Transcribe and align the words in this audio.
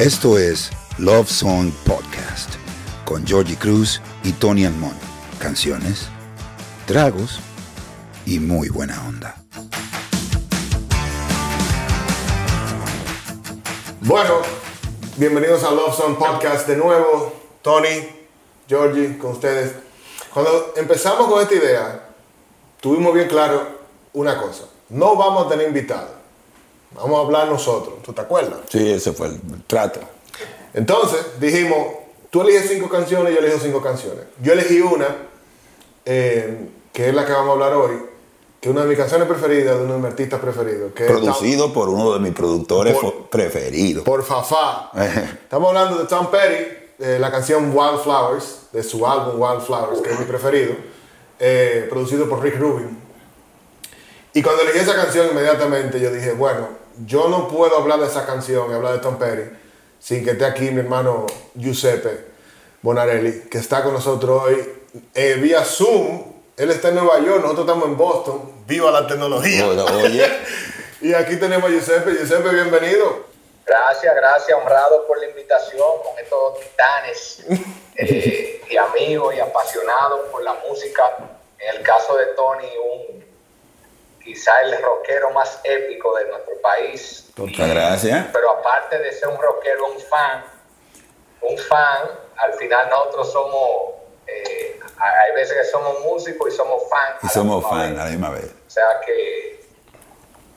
Esto 0.00 0.38
es 0.38 0.70
Love 0.96 1.28
Song 1.28 1.70
Podcast 1.84 2.54
con 3.04 3.26
Georgie 3.26 3.56
Cruz 3.56 4.00
y 4.24 4.32
Tony 4.32 4.64
Almond. 4.64 4.96
Canciones, 5.38 6.08
tragos 6.86 7.38
y 8.24 8.38
muy 8.38 8.70
buena 8.70 8.98
onda. 9.06 9.36
Bueno, 14.00 14.36
bienvenidos 15.18 15.64
a 15.64 15.70
Love 15.70 15.94
Song 15.94 16.16
Podcast 16.16 16.66
de 16.66 16.76
nuevo. 16.76 17.34
Tony, 17.60 18.08
Georgie, 18.66 19.18
con 19.18 19.32
ustedes. 19.32 19.74
Cuando 20.32 20.72
empezamos 20.76 21.28
con 21.28 21.42
esta 21.42 21.54
idea, 21.54 22.08
tuvimos 22.80 23.12
bien 23.12 23.28
claro 23.28 23.80
una 24.14 24.38
cosa. 24.38 24.64
No 24.90 25.16
vamos 25.16 25.46
a 25.46 25.48
tener 25.48 25.66
invitados. 25.68 26.10
Vamos 26.94 27.18
a 27.18 27.22
hablar 27.26 27.48
nosotros. 27.48 28.02
¿Tú 28.02 28.12
te 28.12 28.20
acuerdas? 28.20 28.58
Sí, 28.68 28.90
ese 28.90 29.12
fue 29.12 29.28
el 29.28 29.40
trato. 29.66 30.00
Entonces 30.74 31.20
dijimos, 31.40 31.78
tú 32.30 32.42
eliges 32.42 32.68
cinco 32.68 32.88
canciones, 32.88 33.32
yo 33.34 33.40
elijo 33.40 33.58
cinco 33.60 33.80
canciones. 33.80 34.24
Yo 34.42 34.52
elegí 34.52 34.80
una, 34.80 35.06
eh, 36.04 36.68
que 36.92 37.08
es 37.08 37.14
la 37.14 37.24
que 37.24 37.32
vamos 37.32 37.50
a 37.50 37.52
hablar 37.52 37.74
hoy, 37.74 37.96
que 38.60 38.68
es 38.68 38.72
una 38.72 38.82
de 38.82 38.88
mis 38.88 38.98
canciones 38.98 39.26
preferidas, 39.28 39.78
de 39.78 39.84
uno 39.84 39.94
de 39.94 39.98
mis 40.00 40.08
artistas 40.10 40.40
preferidos. 40.40 40.92
Que 40.92 41.04
es 41.06 41.10
Producido 41.10 41.72
por 41.72 41.88
uno 41.88 42.12
de 42.12 42.20
mis 42.20 42.32
productores 42.34 42.96
Por- 42.96 43.28
preferidos. 43.30 44.04
por 44.04 44.22
Fafá. 44.24 44.90
Estamos 45.42 45.68
hablando 45.68 45.98
de 45.98 46.06
Tom 46.06 46.26
Petty, 46.30 46.76
eh, 46.98 47.18
la 47.20 47.30
canción 47.30 47.70
Wildflowers, 47.74 48.62
de 48.72 48.82
su 48.82 49.06
álbum 49.06 49.40
Wildflowers, 49.40 50.00
que 50.02 50.10
es 50.12 50.18
mi 50.18 50.24
preferido, 50.26 50.74
eh, 51.38 51.86
producido 51.88 52.28
por 52.28 52.42
Rick 52.42 52.58
Rubin. 52.58 53.09
Y 54.32 54.42
cuando 54.42 54.62
elegí 54.62 54.78
esa 54.78 54.94
canción, 54.94 55.28
inmediatamente 55.30 55.98
yo 56.00 56.10
dije, 56.10 56.32
bueno, 56.32 56.68
yo 57.04 57.28
no 57.28 57.48
puedo 57.48 57.76
hablar 57.76 58.00
de 58.00 58.06
esa 58.06 58.26
canción 58.26 58.70
y 58.70 58.74
hablar 58.74 58.94
de 58.94 58.98
Tom 59.00 59.18
Petty 59.18 59.56
sin 60.00 60.24
que 60.24 60.30
esté 60.32 60.46
aquí 60.46 60.70
mi 60.70 60.80
hermano 60.80 61.26
Giuseppe 61.54 62.30
Bonarelli, 62.82 63.48
que 63.50 63.58
está 63.58 63.82
con 63.82 63.92
nosotros 63.92 64.42
hoy 64.44 64.72
eh, 65.14 65.34
vía 65.34 65.62
Zoom. 65.62 66.32
Él 66.56 66.70
está 66.70 66.88
en 66.88 66.96
Nueva 66.96 67.18
York, 67.20 67.42
nosotros 67.42 67.66
estamos 67.66 67.88
en 67.88 67.96
Boston. 67.96 68.52
¡Viva 68.66 68.90
la 68.90 69.06
tecnología! 69.06 69.66
Oye, 69.68 70.26
Y 71.02 71.14
aquí 71.14 71.36
tenemos 71.36 71.70
a 71.70 71.72
Giuseppe. 71.72 72.12
Giuseppe, 72.12 72.50
bienvenido. 72.50 73.24
Gracias, 73.64 74.14
gracias, 74.14 74.58
honrado 74.58 75.06
por 75.06 75.18
la 75.18 75.28
invitación 75.28 75.88
con 76.02 76.18
estos 76.18 76.60
titanes 76.60 77.44
eh, 77.96 78.60
y 78.68 78.76
amigos 78.76 79.34
y 79.34 79.40
apasionados 79.40 80.28
por 80.30 80.42
la 80.42 80.54
música. 80.68 81.02
En 81.58 81.76
el 81.76 81.82
caso 81.82 82.16
de 82.16 82.26
Tony, 82.34 82.68
un 82.76 83.24
quizá 84.30 84.60
el 84.60 84.80
rockero 84.80 85.30
más 85.30 85.60
épico 85.64 86.16
de 86.16 86.26
nuestro 86.26 86.54
país. 86.60 87.32
muchas 87.36 87.68
gracias. 87.68 88.26
Pero 88.32 88.50
aparte 88.52 88.96
de 88.98 89.12
ser 89.12 89.28
un 89.28 89.42
rockero, 89.42 89.86
un 89.86 90.00
fan, 90.00 90.44
un 91.40 91.58
fan, 91.58 92.10
al 92.36 92.52
final 92.54 92.88
nosotros 92.90 93.32
somos, 93.32 93.94
eh, 94.28 94.78
hay 94.98 95.34
veces 95.34 95.58
que 95.58 95.64
somos 95.64 95.98
músicos 96.00 96.54
y 96.54 96.56
somos 96.56 96.88
fans. 96.88 97.24
Y 97.24 97.28
somos 97.28 97.64
vez. 97.64 97.72
a 97.72 98.04
la 98.04 98.04
misma 98.04 98.30
vez. 98.30 98.54
O 98.66 98.70
sea 98.70 99.00
que 99.04 99.60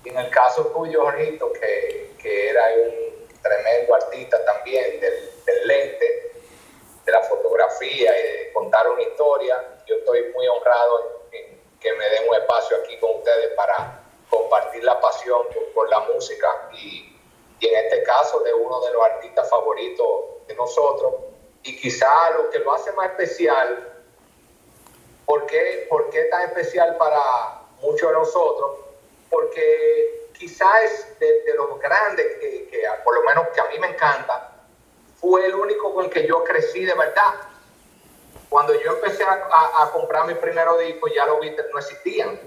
en 0.05 0.17
el 0.19 0.29
caso 0.29 0.67
tuyo, 0.67 1.01
Jorgito, 1.01 1.51
que, 1.53 2.11
que 2.21 2.49
era 2.49 2.63
un 2.75 3.27
tremendo 3.41 3.95
artista 3.95 4.37
también 4.45 4.99
del, 4.99 5.31
del 5.45 5.67
lente, 5.67 6.31
de 7.05 7.11
la 7.11 7.21
fotografía 7.21 8.19
y 8.19 8.23
de 8.23 8.53
contar 8.53 8.87
una 8.87 9.01
historia, 9.01 9.55
yo 9.87 9.95
estoy 9.95 10.31
muy 10.35 10.47
honrado 10.47 11.23
en, 11.31 11.39
en 11.39 11.63
que 11.83 11.93
me 11.93 12.09
den 12.09 12.29
un 12.29 12.35
espacio 12.35 12.77
aquí 12.77 12.97
con 12.97 13.17
ustedes 13.17 13.51
para 13.55 13.99
compartir 14.29 14.83
la 14.83 14.99
por, 15.73 15.89
la 15.89 15.99
música 16.01 16.69
y, 16.73 17.09
en 17.61 17.85
este 17.85 18.03
caso 18.03 18.39
de 18.41 18.53
uno 18.53 18.81
de 18.81 18.91
los 18.91 19.03
artistas 19.03 19.49
favoritos 19.49 20.07
de 20.47 20.55
nosotros 20.55 21.13
y 21.63 21.79
quizá 21.79 22.31
lo 22.31 22.49
que 22.49 22.59
lo 22.59 22.73
hace 22.73 22.91
más 22.91 23.11
especial 23.11 23.93
¿Por 25.25 25.45
qué, 25.45 25.87
por 25.89 26.09
qué 26.09 26.23
tan 26.25 26.43
especial 26.43 26.97
para 26.97 27.61
muchos 27.81 28.09
de 28.09 28.13
nosotros? 28.13 28.71
Porque 29.29 30.27
quizás 30.37 30.83
es 30.83 31.19
de, 31.19 31.53
los 31.55 31.79
grandes 31.79 32.25
que, 32.39 32.83
por 33.03 33.15
lo 33.15 33.23
menos 33.23 33.47
que 33.53 33.61
a 33.61 33.65
mí 33.65 33.79
me 33.79 33.87
encanta, 33.87 34.51
fue 35.19 35.45
el 35.45 35.55
único 35.55 35.93
con 35.93 36.05
el 36.05 36.11
que 36.11 36.27
yo 36.27 36.43
crecí 36.43 36.83
de 36.83 36.93
verdad. 36.93 37.33
Cuando 38.49 38.79
yo 38.79 38.91
empecé 38.91 39.23
a, 39.23 39.89
comprar 39.91 40.27
mi 40.27 40.35
primer 40.35 40.67
disco, 40.85 41.07
ya 41.07 41.25
los 41.25 41.39
Beatles 41.39 41.65
no 41.71 41.79
existían. 41.79 42.39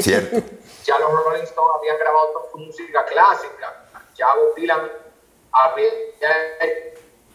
Cierto. 0.00 0.36
Ya 0.84 0.98
los 0.98 1.12
Rolling 1.24 1.42
Stones 1.42 1.76
habían 1.78 1.98
grabado 1.98 2.50
música 2.54 3.04
clásica. 3.04 3.86
Ya 4.14 4.26
Bob 4.34 4.54
Dylan 4.54 4.90
había 5.52 5.88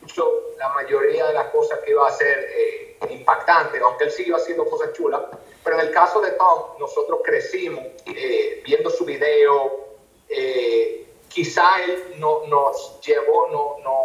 hecho 0.04 0.32
la 0.58 0.70
mayoría 0.70 1.28
de 1.28 1.34
las 1.34 1.48
cosas 1.50 1.80
que 1.80 1.92
iba 1.92 2.06
a 2.06 2.10
hacer 2.10 2.38
eh, 2.38 2.98
impactantes, 3.10 3.82
aunque 3.82 4.06
él 4.06 4.12
siguió 4.12 4.36
haciendo 4.36 4.66
cosas 4.66 4.94
chulas. 4.94 5.22
Pero 5.64 5.80
en 5.80 5.88
el 5.88 5.94
caso 5.94 6.22
de 6.22 6.32
Tom, 6.32 6.78
nosotros 6.80 7.22
crecimos 7.24 7.84
eh, 8.06 8.62
viendo 8.66 8.90
su 8.90 9.06
video. 9.06 9.86
eh, 10.30 11.02
quizá 11.36 11.84
él 11.84 12.16
no, 12.18 12.48
nos 12.48 13.02
llevó, 13.02 13.48
no, 13.48 13.78
no, 13.84 14.00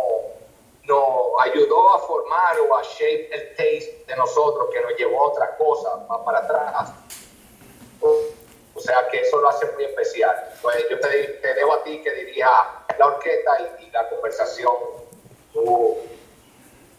nos 0.83 1.47
ayudó 1.47 1.95
a 1.95 2.01
formar 2.01 2.59
o 2.59 2.77
a 2.77 2.83
shape 2.83 3.31
el 3.33 3.49
taste 3.51 4.05
de 4.09 4.17
nosotros, 4.17 4.69
que 4.72 4.81
nos 4.81 4.97
llevó 4.99 5.22
a 5.22 5.28
otra 5.28 5.57
cosa 5.57 5.97
más 6.09 6.19
para 6.25 6.39
atrás. 6.39 6.93
O 8.81 8.83
sea 8.83 8.97
que 9.11 9.21
eso 9.21 9.39
lo 9.39 9.51
hace 9.51 9.67
muy 9.75 9.85
especial. 9.85 10.35
Pues 10.63 10.77
yo 10.91 10.99
te, 10.99 11.09
te 11.09 11.55
dejo 11.55 11.75
a 11.75 11.85
ti 11.85 12.01
que 12.03 12.13
dirija 12.15 12.85
la 12.99 13.07
orquesta 13.07 13.51
y, 13.79 13.85
y 13.85 13.91
la 13.91 14.09
conversación. 14.09 14.73
Tú 15.53 15.99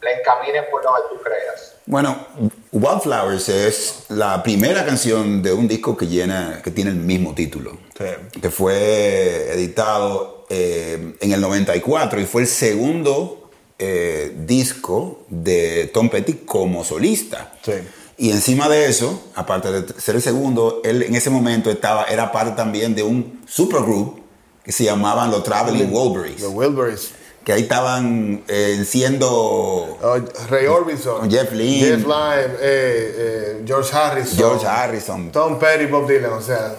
la 0.01 0.11
encamines 0.11 0.63
por 0.69 0.83
donde 0.83 1.01
tú 1.09 1.21
creas. 1.21 1.75
Bueno, 1.85 2.27
Wildflowers 2.71 3.49
es 3.49 4.05
la 4.09 4.41
primera 4.43 4.85
canción 4.85 5.41
de 5.41 5.53
un 5.53 5.67
disco 5.67 5.97
que, 5.97 6.07
llena, 6.07 6.61
que 6.63 6.71
tiene 6.71 6.91
el 6.91 6.97
mismo 6.97 7.33
título. 7.33 7.77
Que 8.41 8.49
fue 8.49 9.51
editado 9.53 10.45
eh, 10.49 11.15
en 11.19 11.31
el 11.31 11.41
94 11.41 12.19
y 12.19 12.25
fue 12.25 12.41
el 12.41 12.47
segundo 12.47 13.51
eh, 13.77 14.31
disco 14.35 15.25
de 15.29 15.89
Tom 15.93 16.09
Petty 16.09 16.33
como 16.45 16.83
solista. 16.83 17.53
Sí. 17.61 17.73
Y 18.17 18.31
encima 18.31 18.69
de 18.69 18.87
eso, 18.87 19.21
aparte 19.35 19.71
de 19.71 19.99
ser 19.99 20.15
el 20.15 20.21
segundo, 20.21 20.81
él 20.83 21.03
en 21.03 21.15
ese 21.15 21.29
momento 21.29 21.71
estaba, 21.71 22.03
era 22.05 22.31
parte 22.31 22.55
también 22.55 22.93
de 22.93 23.03
un 23.03 23.41
supergroup 23.47 24.19
que 24.63 24.71
se 24.71 24.83
llamaban 24.83 25.31
los 25.31 25.43
Traveling 25.43 25.91
Wilburys. 25.91 26.39
Los 26.41 26.53
Wilburys. 26.53 27.11
Que 27.43 27.53
ahí 27.53 27.63
estaban 27.63 28.43
eh, 28.47 28.85
siendo 28.87 29.27
Oh, 29.31 30.17
Ray 30.49 30.67
Orbison. 30.67 31.29
Jeff 31.31 31.51
Lynne. 31.51 31.79
Jeff 31.79 32.03
Lynne, 32.05 32.53
eh, 32.61 33.15
eh, 33.17 33.63
George 33.65 33.89
Harrison. 33.91 34.37
George 34.37 34.67
Harrison. 34.67 35.31
Tom 35.31 35.57
Petty, 35.57 35.87
Bob 35.87 36.07
Dylan, 36.07 36.33
o 36.33 36.41
sea. 36.41 36.75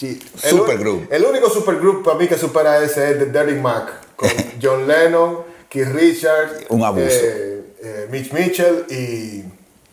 El 0.00 0.18
Supergroup. 0.34 1.06
El 1.12 1.24
único 1.24 1.48
supergroup 1.48 2.02
para 2.02 2.18
mí 2.18 2.26
que 2.26 2.36
supera 2.36 2.82
ese 2.82 3.12
es 3.12 3.18
The 3.20 3.26
Dirty 3.26 3.60
Mac. 3.60 4.16
Con 4.16 4.28
John 4.60 4.88
Lennon, 4.88 5.38
Keith 5.68 5.92
Richards. 5.92 6.64
Un 6.70 6.82
abuso. 6.82 7.04
eh, 7.06 8.08
Mitch 8.10 8.32
Mitchell 8.32 8.84
y. 8.90 9.44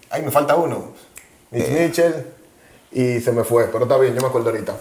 Ay, 0.09 0.21
me 0.23 0.31
falta 0.31 0.55
uno. 0.55 0.93
Mitch 1.51 1.65
Eh. 1.67 1.85
Mitchell. 1.87 2.33
Y 2.91 3.19
se 3.21 3.31
me 3.31 3.43
fue, 3.43 3.65
pero 3.65 3.83
está 3.83 3.97
bien, 3.97 4.15
yo 4.15 4.21
me 4.21 4.27
acuerdo 4.27 4.49
ahorita. 4.49 4.73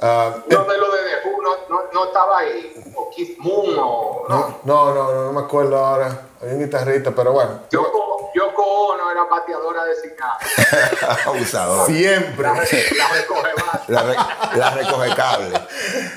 Ah, 0.00 0.34
No 0.48 0.64
de 0.64 0.78
lo 0.78 0.90
de 0.90 0.98
The 1.02 1.28
Who, 1.28 1.42
no, 1.42 1.50
no, 1.68 1.82
no 1.92 2.04
estaba 2.06 2.38
ahí. 2.38 2.72
O 2.96 3.10
Keith 3.14 3.36
Moon, 3.38 3.76
o. 3.78 4.24
No. 4.28 4.60
no, 4.64 4.94
no, 4.94 5.12
no, 5.12 5.24
no 5.26 5.32
me 5.32 5.40
acuerdo 5.40 5.76
ahora. 5.84 6.28
Había 6.40 6.54
un 6.54 6.60
guitarrista, 6.64 7.10
pero 7.14 7.32
bueno. 7.32 7.60
Yoko, 7.70 8.30
Yoko 8.34 8.62
Ono 8.62 9.10
era 9.10 9.24
bateadora 9.24 9.84
designada. 9.84 10.38
Abusador. 11.26 11.86
Siempre. 11.86 12.42
La, 12.44 12.54
la 12.54 13.08
recoge 13.12 13.54
más. 13.66 13.80
La, 13.88 14.02
re- 14.04 14.56
la 14.58 14.70
recoge 14.70 15.14
cable. 15.16 15.60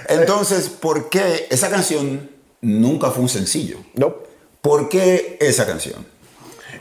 Entonces, 0.08 0.70
¿por 0.70 1.10
qué 1.10 1.48
esa 1.50 1.70
canción 1.70 2.30
nunca 2.62 3.10
fue 3.12 3.24
un 3.24 3.30
sencillo? 3.30 3.78
No. 3.96 4.14
¿Por 4.62 4.88
qué 4.90 5.38
esa 5.42 5.66
canción? 5.66 6.06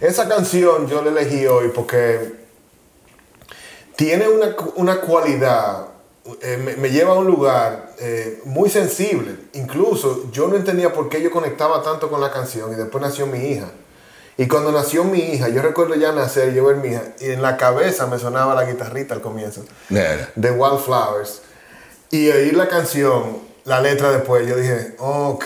Esa 0.03 0.29
canción 0.29 0.89
yo 0.89 1.01
la 1.01 1.11
elegí 1.11 1.47
hoy 1.47 1.69
porque 1.73 2.33
tiene 3.95 4.29
una, 4.29 4.57
una 4.75 5.01
cualidad, 5.01 5.87
eh, 6.41 6.57
me, 6.57 6.75
me 6.75 6.91
lleva 6.91 7.13
a 7.13 7.15
un 7.15 7.29
lugar 7.29 7.93
eh, 8.01 8.41
muy 8.45 8.69
sensible. 8.69 9.37
Incluso 9.53 10.29
yo 10.33 10.49
no 10.49 10.57
entendía 10.57 10.93
por 10.93 11.09
qué 11.09 11.23
yo 11.23 11.31
conectaba 11.31 11.85
tanto 11.85 12.11
con 12.11 12.21
la 12.21 12.33
canción 12.33 12.73
y 12.73 12.75
después 12.75 13.01
nació 13.01 13.29
mi 13.29 13.39
hija. 13.53 13.71
Y 14.37 14.49
cuando 14.49 14.73
nació 14.73 15.05
mi 15.05 15.21
hija, 15.21 15.49
yo 15.51 15.63
recuerdo 15.63 15.95
ya 15.95 16.11
nacer 16.11 16.49
y 16.49 16.57
yo 16.57 16.65
ver 16.65 16.79
mi 16.79 16.89
hija, 16.89 17.03
y 17.21 17.31
en 17.31 17.41
la 17.41 17.57
cabeza 17.57 18.09
me 18.09 18.19
sonaba 18.19 18.57
la 18.57 18.65
guitarrita 18.65 19.15
al 19.15 19.21
comienzo 19.21 19.63
de 20.35 20.51
Wildflowers. 20.51 21.43
Y 22.11 22.29
oír 22.29 22.57
la 22.57 22.67
canción, 22.67 23.39
la 23.65 23.81
letra 23.81 24.11
después, 24.11 24.49
yo 24.49 24.57
dije, 24.57 24.97
ok, 24.99 25.45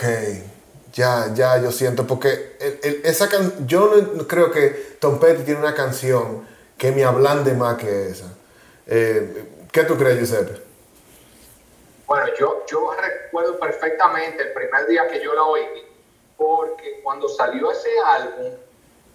ya, 0.97 1.31
ya, 1.35 1.61
yo 1.61 1.71
siento, 1.71 2.07
porque 2.07 2.57
esa 3.03 3.29
yo 3.67 3.93
no 4.15 4.27
creo 4.27 4.49
que 4.49 4.95
Tom 4.99 5.19
Petty 5.19 5.43
tiene 5.43 5.59
una 5.59 5.75
canción 5.75 6.47
que 6.75 6.91
me 6.91 7.03
ablande 7.03 7.53
más 7.53 7.77
que 7.77 8.09
esa. 8.09 8.25
Eh, 8.87 9.67
¿Qué 9.71 9.83
tú 9.83 9.95
crees, 9.95 10.17
Giuseppe? 10.17 10.59
yo, 12.39 12.65
yo 12.65 12.91
recuerdo 12.99 13.59
perfectamente 13.59 14.41
el 14.41 14.53
primer 14.53 14.87
día 14.87 15.07
que 15.07 15.23
yo 15.23 15.35
la 15.35 15.43
oí, 15.43 15.61
porque 16.35 17.01
cuando 17.03 17.29
salió 17.29 17.71
ese 17.71 17.91
álbum, 18.03 18.53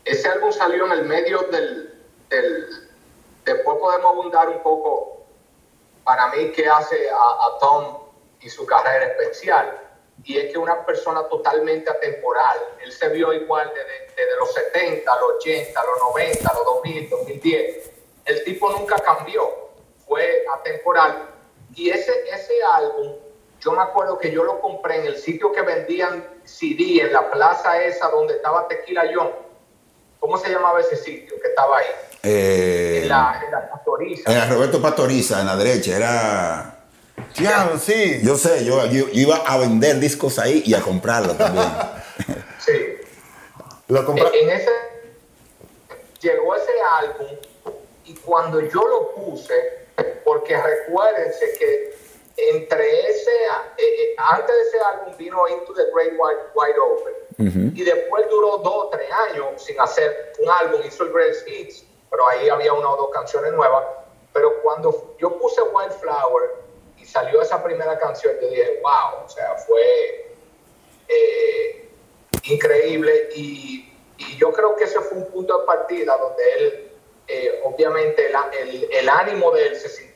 ese 0.04 0.28
álbum 0.28 0.52
salió 0.52 0.86
en 0.86 0.92
el 0.92 1.04
medio 1.06 1.40
del, 1.50 1.98
del 2.28 2.88
después 3.44 3.76
podemos 3.78 4.12
abundar 4.12 4.48
un 4.48 4.62
poco 4.62 5.24
para 6.04 6.28
mí 6.28 6.52
qué 6.52 6.68
hace 6.68 7.10
a, 7.10 7.58
Tom 7.58 7.98
y 8.40 8.48
su 8.48 8.64
carrera 8.66 9.06
especial. 9.06 9.80
Y 10.24 10.38
es 10.38 10.52
que 10.52 10.58
una 10.58 10.84
persona 10.86 11.24
totalmente 11.28 11.90
atemporal. 11.90 12.56
Él 12.82 12.92
se 12.92 13.08
vio 13.08 13.32
igual 13.32 13.72
desde, 13.74 14.14
desde 14.14 14.36
los 14.38 14.54
70, 14.54 15.20
los 15.20 15.30
80, 15.36 15.84
los 15.84 16.00
90, 16.14 16.52
los 16.54 16.64
2000, 16.64 17.10
2010. 17.10 17.90
El 18.24 18.44
tipo 18.44 18.70
nunca 18.70 18.96
cambió, 18.96 19.70
fue 20.06 20.44
atemporal. 20.54 21.28
Y 21.74 21.90
ese, 21.90 22.12
ese 22.30 22.54
álbum, 22.74 23.16
yo 23.60 23.72
me 23.72 23.82
acuerdo 23.82 24.18
que 24.18 24.30
yo 24.30 24.44
lo 24.44 24.60
compré 24.60 25.00
en 25.00 25.06
el 25.06 25.16
sitio 25.16 25.50
que 25.52 25.62
vendían 25.62 26.40
CD, 26.44 27.00
en 27.00 27.12
la 27.12 27.30
plaza 27.30 27.82
esa 27.82 28.08
donde 28.08 28.34
estaba 28.34 28.68
Tequila 28.68 29.10
John. 29.12 29.30
¿Cómo 30.20 30.38
se 30.38 30.50
llamaba 30.50 30.80
ese 30.80 30.96
sitio 30.96 31.34
que 31.40 31.48
estaba 31.48 31.78
ahí? 31.78 31.86
Eh, 32.22 33.00
en, 33.02 33.08
la, 33.08 33.42
en 33.44 33.50
la 33.50 33.70
Pastoriza. 33.70 34.30
Era 34.30 34.46
Roberto 34.46 34.80
Pastoriza, 34.80 35.40
en 35.40 35.46
la 35.46 35.56
derecha, 35.56 35.96
era... 35.96 36.71
Claro, 37.34 37.78
sí. 37.78 38.20
Yo 38.22 38.36
sé, 38.36 38.64
yo, 38.64 38.84
yo, 38.86 39.06
iba 39.12 39.36
a 39.36 39.58
vender 39.58 39.98
discos 39.98 40.38
ahí 40.38 40.62
y 40.66 40.74
a 40.74 40.80
comprarlos 40.80 41.36
también. 41.38 41.66
sí. 42.58 42.96
Lo 43.88 44.04
compré. 44.04 44.42
En 44.42 44.50
ese 44.50 44.70
llegó 46.22 46.54
ese 46.54 46.72
álbum 46.98 47.36
y 48.04 48.14
cuando 48.16 48.60
yo 48.60 48.86
lo 48.86 49.10
puse, 49.12 49.86
porque 50.24 50.56
recuérdense 50.56 51.52
que 51.58 51.96
entre 52.36 53.08
ese, 53.08 53.30
eh, 53.30 53.84
eh, 53.84 54.14
antes 54.16 54.54
de 54.54 54.62
ese 54.62 54.78
álbum 54.80 55.16
vino 55.16 55.48
Into 55.48 55.74
the 55.74 55.84
Great 55.94 56.12
Wide, 56.18 56.78
Open. 56.80 57.72
Y 57.74 57.82
después 57.82 58.28
duró 58.30 58.58
dos 58.58 58.84
o 58.84 58.88
tres 58.88 59.08
años 59.30 59.62
sin 59.62 59.78
hacer 59.80 60.32
un 60.38 60.48
álbum, 60.48 60.80
hizo 60.86 61.02
el 61.04 61.12
Greatest 61.12 61.48
Hits, 61.48 61.84
pero 62.08 62.28
ahí 62.28 62.48
había 62.48 62.72
una 62.72 62.90
o 62.90 62.96
dos 62.96 63.10
canciones 63.10 63.52
nuevas. 63.52 63.84
Pero 64.32 64.62
cuando 64.62 65.16
yo 65.18 65.36
puse 65.38 65.60
Wildflower 65.60 66.50
salió 67.12 67.42
esa 67.42 67.62
primera 67.62 67.98
canción, 67.98 68.34
yo 68.40 68.48
dije, 68.48 68.80
wow, 68.82 69.24
o 69.24 69.28
sea, 69.28 69.54
fue 69.56 70.34
eh, 71.08 71.88
increíble. 72.44 73.28
Y, 73.34 73.92
y, 74.18 74.36
yo 74.38 74.52
creo 74.52 74.74
que 74.76 74.84
ese 74.84 75.00
fue 75.00 75.18
un 75.18 75.26
punto 75.26 75.60
de 75.60 75.66
partida 75.66 76.16
donde 76.16 76.52
él, 76.54 76.88
obviamente, 77.64 78.26
el, 78.26 78.34
el, 78.58 78.88
el 78.92 79.08
ánimo 79.08 79.50
de 79.52 79.68
él 79.68 79.76
se 79.76 79.88
sintió 79.88 80.12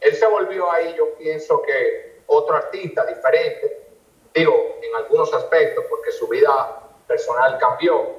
él 0.00 0.14
se 0.14 0.26
volvió 0.26 0.70
ahí, 0.70 0.94
yo 0.96 1.14
pienso 1.14 1.60
que 1.62 2.22
otro 2.26 2.56
artista 2.56 3.04
diferente, 3.06 3.88
digo, 4.34 4.78
en 4.82 4.94
algunos 4.96 5.32
aspectos, 5.32 5.84
porque 5.88 6.12
su 6.12 6.28
vida 6.28 6.82
personal 7.06 7.58
cambió, 7.58 8.14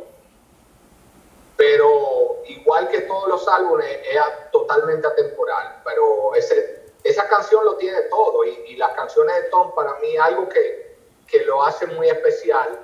pero 1.56 2.42
igual 2.46 2.88
que 2.90 3.02
todos 3.02 3.30
los 3.30 3.48
álbumes, 3.48 3.88
es 4.04 4.52
totalmente 4.52 5.08
atemporal, 5.08 5.82
pero 5.84 6.36
ese, 6.36 6.77
esa 7.04 7.28
canción 7.28 7.64
lo 7.66 7.76
tiene 7.78 8.02
todo 8.04 8.44
y, 8.44 8.76
las 8.78 8.94
canciones 8.94 9.36
de 9.36 9.50
Tom 9.50 9.74
para 9.74 9.96
mí 9.96 10.16
algo 10.18 10.48
que, 10.50 10.98
que 11.28 11.44
lo 11.46 11.64
hace 11.64 11.88
muy 11.88 12.08
especial 12.08 12.80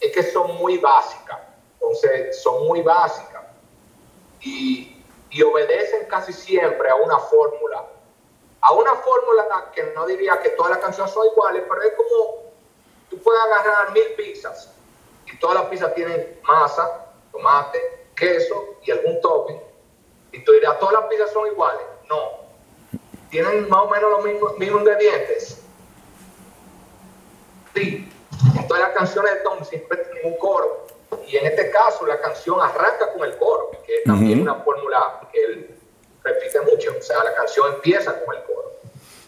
es 0.00 0.12
que 0.12 0.22
son 0.22 0.56
muy 0.56 0.78
básicas, 0.78 1.38
entonces 1.74 2.40
son 2.40 2.66
muy 2.66 2.80
básicas 2.80 3.42
y, 4.40 5.04
y 5.30 5.42
obedecen 5.42 6.06
casi 6.06 6.32
siempre 6.32 6.88
a 6.88 6.94
una 6.94 7.18
fórmula 7.18 7.84
a 8.60 8.72
una 8.72 8.94
fórmula 8.96 9.70
que 9.72 9.82
no 9.94 10.06
diría 10.06 10.40
que 10.40 10.50
todas 10.50 10.72
las 10.72 10.80
canciones 10.80 11.12
son 11.12 11.26
iguales, 11.26 11.62
pero 11.68 11.82
es 11.82 11.92
como 11.94 12.52
tú 13.08 13.18
puedes 13.22 13.40
agarrar 13.42 13.92
mil 13.92 14.06
pizzas 14.16 14.74
y 15.26 15.38
todas 15.38 15.56
las 15.56 15.66
pizzas 15.66 15.94
tienen 15.94 16.40
masa, 16.42 17.06
tomate, 17.32 18.08
queso 18.14 18.76
y 18.82 18.90
algún 18.90 19.20
topping. 19.20 19.60
Y 20.32 20.44
tú 20.44 20.52
dirás, 20.52 20.78
¿todas 20.78 20.94
las 20.94 21.04
pizzas 21.04 21.30
son 21.32 21.46
iguales? 21.46 21.82
No. 22.08 22.47
Tienen 23.30 23.68
más 23.68 23.80
o 23.80 23.90
menos 23.90 24.10
los 24.10 24.24
mismos, 24.24 24.58
mismos 24.58 24.80
ingredientes. 24.80 25.62
Sí. 27.74 28.10
todas 28.66 28.82
las 28.82 28.92
canciones 28.92 29.34
de 29.34 29.40
Tom 29.40 29.64
siempre 29.64 29.98
tienen 29.98 30.32
un 30.32 30.38
coro. 30.38 30.86
Y 31.26 31.36
en 31.36 31.46
este 31.46 31.70
caso 31.70 32.06
la 32.06 32.20
canción 32.20 32.60
arranca 32.60 33.12
con 33.12 33.24
el 33.24 33.36
coro, 33.36 33.70
que 33.86 33.98
es 33.98 34.04
también 34.04 34.42
una 34.42 34.56
fórmula 34.56 35.20
que 35.32 35.44
él 35.44 35.78
repite 36.22 36.60
mucho. 36.62 36.94
O 36.98 37.02
sea, 37.02 37.22
la 37.22 37.34
canción 37.34 37.74
empieza 37.74 38.18
con 38.24 38.34
el 38.34 38.42
coro. 38.44 38.72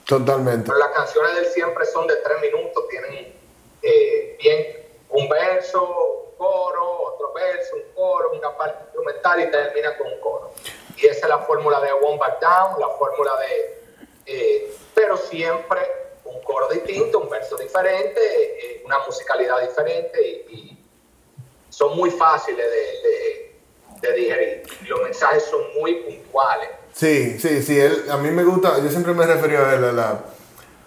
Totalmente. 0.07 0.67
Pero 0.67 0.79
las 0.79 0.91
canciones 0.91 1.35
de 1.35 1.41
él 1.41 1.47
siempre 1.47 1.87
son 1.87 2.07
de 2.07 2.17
tres 2.17 2.41
minutos, 2.41 2.89
tienen 2.89 3.35
eh, 3.83 4.37
bien 4.41 4.81
un 5.11 5.29
verso, 5.29 5.83
un 5.83 6.37
coro, 6.37 7.15
otro 7.15 7.33
verso, 7.33 7.77
un 7.77 7.95
coro, 7.95 8.33
una 8.33 8.57
parte 8.57 8.85
instrumental 8.85 9.41
y 9.41 9.51
termina 9.51 9.97
con 9.97 10.09
un 10.09 10.21
coro. 10.21 10.53
Y 10.97 11.07
esa 11.07 11.27
es 11.27 11.29
la 11.29 11.39
fórmula 11.39 11.81
de 11.81 11.93
One 11.93 12.19
Back 12.19 12.41
Down, 12.41 12.81
la 12.81 12.89
fórmula 12.91 13.33
de... 13.41 13.80
Eh, 14.33 14.73
pero 14.95 15.17
siempre 15.17 15.81
un 16.25 16.41
coro 16.43 16.69
distinto, 16.69 17.19
un 17.19 17.29
verso 17.29 17.57
diferente, 17.57 18.21
eh, 18.21 18.83
una 18.85 18.99
musicalidad 19.07 19.61
diferente 19.67 20.47
y, 20.51 20.77
son 21.69 21.97
muy 21.97 22.11
fáciles 22.11 22.67
de, 22.67 24.09
de 24.09 24.15
digerir. 24.15 24.63
Los 24.87 25.03
mensajes 25.03 25.45
son 25.45 25.61
muy 25.81 25.95
puntuales. 25.95 26.69
Sí, 26.93 27.39
sí, 27.39 27.63
sí. 27.63 27.79
Él, 27.79 28.05
a 28.11 28.17
mí 28.17 28.31
me 28.31 28.45
gusta, 28.45 28.79
yo 28.83 28.91
siempre 28.91 29.15
me 29.15 29.25
he 29.25 29.27
referido 29.27 29.65
a 29.65 29.75
él 29.75 29.85
a 29.85 29.93
la, 29.93 30.21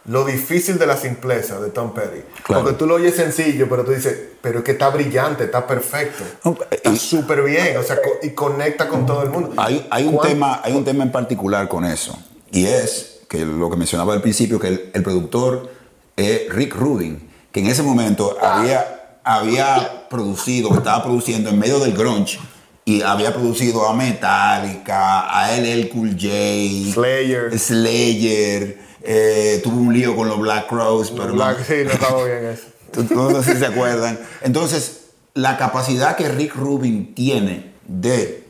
lo 0.05 0.25
difícil 0.25 0.77
de 0.77 0.85
la 0.85 0.97
simpleza 0.97 1.59
de 1.59 1.69
Tom 1.69 1.93
Petty. 1.93 2.21
Porque 2.45 2.73
tú 2.73 2.85
lo 2.85 2.95
oyes 2.95 3.15
sencillo, 3.15 3.67
pero 3.69 3.85
tú 3.85 3.91
dices, 3.91 4.17
pero 4.41 4.59
es 4.59 4.65
que 4.65 4.71
está 4.71 4.89
brillante, 4.89 5.45
está 5.45 5.65
perfecto. 5.65 6.23
Está 6.69 6.95
súper 6.95 7.43
bien, 7.43 7.77
o 7.77 7.83
sea, 7.83 7.99
y 8.21 8.31
conecta 8.31 8.87
con 8.87 9.05
todo 9.05 9.23
el 9.23 9.29
mundo. 9.29 9.53
Hay, 9.57 9.87
hay, 9.89 10.05
un 10.05 10.19
tema, 10.19 10.61
hay 10.63 10.73
un 10.73 10.83
tema 10.83 11.03
en 11.03 11.11
particular 11.11 11.67
con 11.69 11.85
eso, 11.85 12.17
y 12.51 12.67
es 12.67 13.12
que 13.33 13.43
lo 13.43 13.67
que 13.67 13.77
mencionaba 13.77 14.13
al 14.13 14.21
principio, 14.21 14.59
que 14.59 14.91
el, 14.93 15.01
productor 15.01 15.67
es 16.15 16.53
Rick 16.53 16.75
Rubin, 16.75 17.31
que 17.51 17.61
en 17.61 17.65
ese 17.65 17.81
momento 17.81 18.37
había, 18.39 19.17
había 19.23 20.07
producido, 20.07 20.71
estaba 20.77 21.03
produciendo 21.03 21.49
en 21.49 21.57
medio 21.57 21.79
del 21.79 21.93
grunge, 21.93 22.39
y 22.85 23.01
había 23.01 23.33
producido 23.33 23.89
a 23.89 23.95
Metallica, 23.95 25.21
a 25.21 25.51
LL 25.57 25.89
Cool 25.89 26.11
J, 26.11 26.93
Slayer, 26.93 27.57
Slayer 27.57 28.77
eh, 29.01 29.61
tuvo 29.63 29.77
un 29.77 29.91
lío 29.91 30.15
con 30.15 30.27
los 30.27 30.37
Black 30.37 30.67
Crowes, 30.67 31.09
pero 31.09 31.33
Black, 31.33 31.65
sí, 31.65 31.85
no 31.85 31.89
estaba 31.89 32.23
bien 32.25 32.45
eso. 32.53 33.15
No 33.15 33.41
sé 33.41 33.53
si 33.53 33.57
se 33.57 33.65
acuerdan. 33.65 34.19
Entonces, 34.43 35.05
la 35.33 35.57
capacidad 35.57 36.15
que 36.15 36.29
Rick 36.29 36.53
Rubin 36.53 37.15
tiene 37.15 37.73
de 37.87 38.43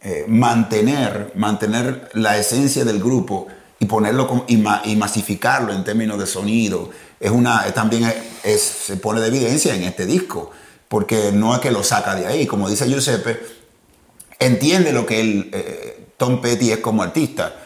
eh, 0.00 0.24
mantener, 0.26 1.32
mantener 1.34 2.08
la 2.14 2.38
esencia 2.38 2.86
del 2.86 2.98
grupo 2.98 3.48
y 3.82 3.86
ponerlo 3.86 4.44
y, 4.46 4.62
y, 4.84 4.96
masificarlo 4.96 5.72
en 5.72 5.82
términos 5.82 6.16
de 6.16 6.28
sonido, 6.28 6.90
es 7.18 7.32
una, 7.32 7.64
también 7.74 8.14
es, 8.44 8.60
se 8.60 8.96
pone 8.96 9.20
de 9.20 9.26
evidencia 9.26 9.74
en 9.74 9.82
este 9.82 10.06
disco, 10.06 10.52
porque 10.86 11.32
no 11.32 11.52
es 11.52 11.60
que 11.60 11.72
lo 11.72 11.82
saca 11.82 12.14
de 12.14 12.28
ahí, 12.28 12.46
como 12.46 12.68
dice 12.68 12.86
Giuseppe, 12.86 13.40
entiende 14.38 14.92
lo 14.92 15.04
que 15.04 15.20
él, 15.20 15.50
eh, 15.52 16.06
Tom 16.16 16.40
Petty 16.40 16.70
es 16.70 16.78
como 16.78 17.02
artista, 17.02 17.56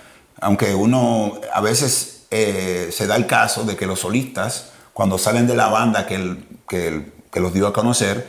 aunque 0.41 0.75
uno 0.75 1.39
a 1.53 1.61
veces 1.61 2.23
eh, 2.31 2.89
se 2.93 3.07
da 3.07 3.17
el 3.17 3.27
caso 3.27 3.65
de 3.65 3.77
que 3.77 3.85
los 3.85 4.01
solistas, 4.01 4.71
cuando 4.95 5.19
salen 5.19 5.47
de 5.47 5.55
la 5.55 5.69
banda 5.69 6.07
que, 6.07 6.39
que, 6.67 7.41
los 7.41 7.53
dio 7.53 7.67
a 7.67 7.75
conocer, 7.75 8.27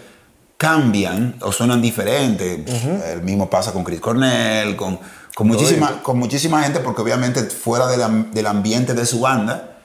cambian 0.57 1.37
o 1.39 1.53
suenan 1.53 1.81
diferentes. 1.81 2.83
El 3.05 3.21
mismo 3.21 3.49
pasa 3.49 3.71
con 3.71 3.85
Chris 3.85 4.01
Cornell, 4.01 4.75
con, 4.75 4.99
con, 5.37 5.45
muchísima, 5.45 6.01
con 6.01 6.17
muchísima 6.17 6.63
gente, 6.63 6.79
porque 6.79 7.03
obviamente 7.03 7.43
fuera 7.43 7.85
del 7.85 8.47
ambiente 8.47 8.95
de 8.95 9.05
su 9.05 9.19
banda, 9.19 9.77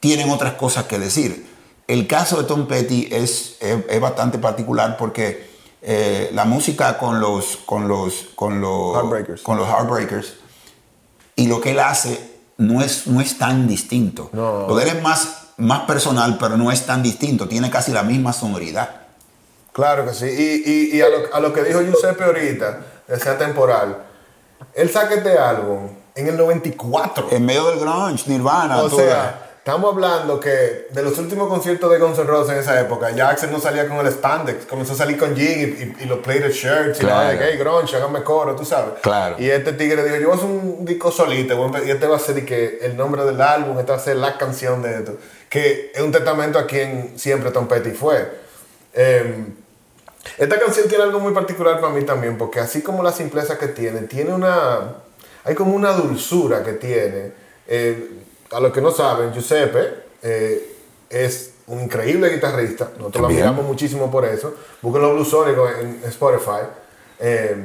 tienen 0.00 0.30
otras 0.30 0.54
cosas 0.54 0.86
que 0.86 0.98
decir. 0.98 1.48
El 1.86 2.08
caso 2.08 2.38
de 2.38 2.48
Tom 2.48 2.66
Petty 2.66 3.06
es, 3.08 3.56
es 3.60 4.00
bastante 4.00 4.38
particular 4.38 4.96
porque 4.96 5.48
eh, 5.80 6.30
la 6.32 6.44
música 6.44 6.98
con 6.98 7.20
los, 7.20 7.58
con 7.66 7.86
los, 7.86 8.30
con 8.34 8.60
los, 8.60 8.96
Heartbreakers. 8.96 9.42
con 9.42 9.58
los 9.58 9.68
Heartbreakers 9.68 10.34
y 11.36 11.46
lo 11.46 11.60
que 11.60 11.70
él 11.70 11.78
hace 11.78 12.28
no 12.56 12.82
es, 12.82 13.06
no 13.06 13.20
es 13.20 13.38
tan 13.38 13.68
distinto. 13.68 14.28
Lo 14.32 14.74
de 14.74 14.82
él 14.82 14.96
es 14.96 15.02
más, 15.04 15.50
más 15.56 15.82
personal, 15.82 16.36
pero 16.36 16.56
no 16.56 16.72
es 16.72 16.84
tan 16.84 17.00
distinto. 17.00 17.46
Tiene 17.46 17.70
casi 17.70 17.92
la 17.92 18.02
misma 18.02 18.32
sonoridad. 18.32 19.02
Claro 19.72 20.04
que 20.04 20.14
sí. 20.14 20.26
Y, 20.26 20.96
y, 20.96 21.00
a, 21.00 21.08
lo, 21.08 21.32
a, 21.32 21.38
lo, 21.38 21.52
que 21.52 21.62
dijo 21.62 21.80
Giuseppe 21.80 22.24
ahorita, 22.24 22.80
sea 23.22 23.38
temporal, 23.38 24.09
él 24.74 24.90
saca 24.90 25.14
este 25.14 25.38
álbum 25.38 25.88
en 26.14 26.28
el 26.28 26.36
94. 26.36 27.28
En 27.30 27.44
medio 27.44 27.66
del 27.66 27.80
grunge, 27.80 28.24
Nirvana. 28.30 28.82
O 28.82 28.90
sea, 28.90 29.50
estamos 29.58 29.92
hablando 29.92 30.40
que 30.40 30.88
de 30.90 31.02
los 31.02 31.18
últimos 31.18 31.48
conciertos 31.48 31.90
de 31.90 31.98
Guns 31.98 32.18
N' 32.18 32.24
Roses 32.24 32.52
en 32.54 32.58
esa 32.60 32.80
época, 32.80 33.10
ya 33.10 33.28
Axel 33.28 33.50
no 33.52 33.60
salía 33.60 33.88
con 33.88 34.04
el 34.04 34.12
spandex, 34.12 34.66
comenzó 34.66 34.94
a 34.94 34.96
salir 34.96 35.18
con 35.18 35.34
jean 35.34 35.94
y, 36.00 36.04
los 36.06 36.18
plated 36.20 36.50
shirts, 36.50 36.98
claro. 36.98 37.34
y 37.34 37.38
hey, 37.40 37.56
grunge, 37.58 37.96
hágame 37.96 38.22
coro, 38.22 38.56
tú 38.56 38.64
sabes. 38.64 38.94
Claro. 39.02 39.36
Y 39.38 39.48
este 39.48 39.72
tigre 39.72 40.02
dijo, 40.02 40.16
yo 40.16 40.28
voy 40.28 40.36
a 40.36 40.38
hacer 40.38 40.50
un 40.50 40.84
disco 40.84 41.10
solito, 41.10 41.70
y 41.84 41.90
este 41.90 42.06
va 42.06 42.16
a 42.16 42.20
ser 42.20 42.44
que 42.44 42.78
el 42.82 42.96
nombre 42.96 43.24
del 43.24 43.40
álbum, 43.40 43.78
esta 43.78 43.92
va 43.92 43.98
a 43.98 44.02
ser 44.02 44.16
la 44.16 44.36
canción 44.38 44.82
de 44.82 44.94
esto, 44.94 45.16
que 45.48 45.92
es 45.94 46.00
un 46.00 46.12
testamento 46.12 46.58
a 46.58 46.66
quien 46.66 47.18
siempre 47.18 47.50
Tom 47.50 47.68
Petty 47.68 47.90
fue. 47.90 48.40
Em, 48.92 49.59
esta 50.38 50.58
canción 50.58 50.88
tiene 50.88 51.04
algo 51.04 51.20
muy 51.20 51.32
particular 51.32 51.80
para 51.80 51.92
mí 51.92 52.02
también, 52.04 52.36
porque 52.38 52.60
así 52.60 52.82
como 52.82 53.02
la 53.02 53.12
simpleza 53.12 53.58
que 53.58 53.68
tiene, 53.68 54.02
tiene 54.02 54.32
una, 54.32 54.96
hay 55.44 55.54
como 55.54 55.74
una 55.74 55.92
dulzura 55.92 56.62
que 56.62 56.74
tiene. 56.74 57.32
Eh, 57.66 58.10
a 58.52 58.60
los 58.60 58.72
que 58.72 58.80
no 58.80 58.90
saben, 58.90 59.32
Giuseppe 59.32 60.04
eh, 60.22 60.76
es 61.08 61.52
un 61.66 61.80
increíble 61.80 62.28
guitarrista. 62.30 62.90
Nosotros 62.98 63.22
lo 63.22 63.28
admiramos 63.28 63.64
muchísimo 63.64 64.10
por 64.10 64.24
eso. 64.24 64.54
Busquen 64.82 65.02
los 65.02 65.14
Blue 65.14 65.24
Sónicos 65.24 65.70
en, 65.80 66.00
Spotify. 66.08 66.66
Eh, 67.18 67.56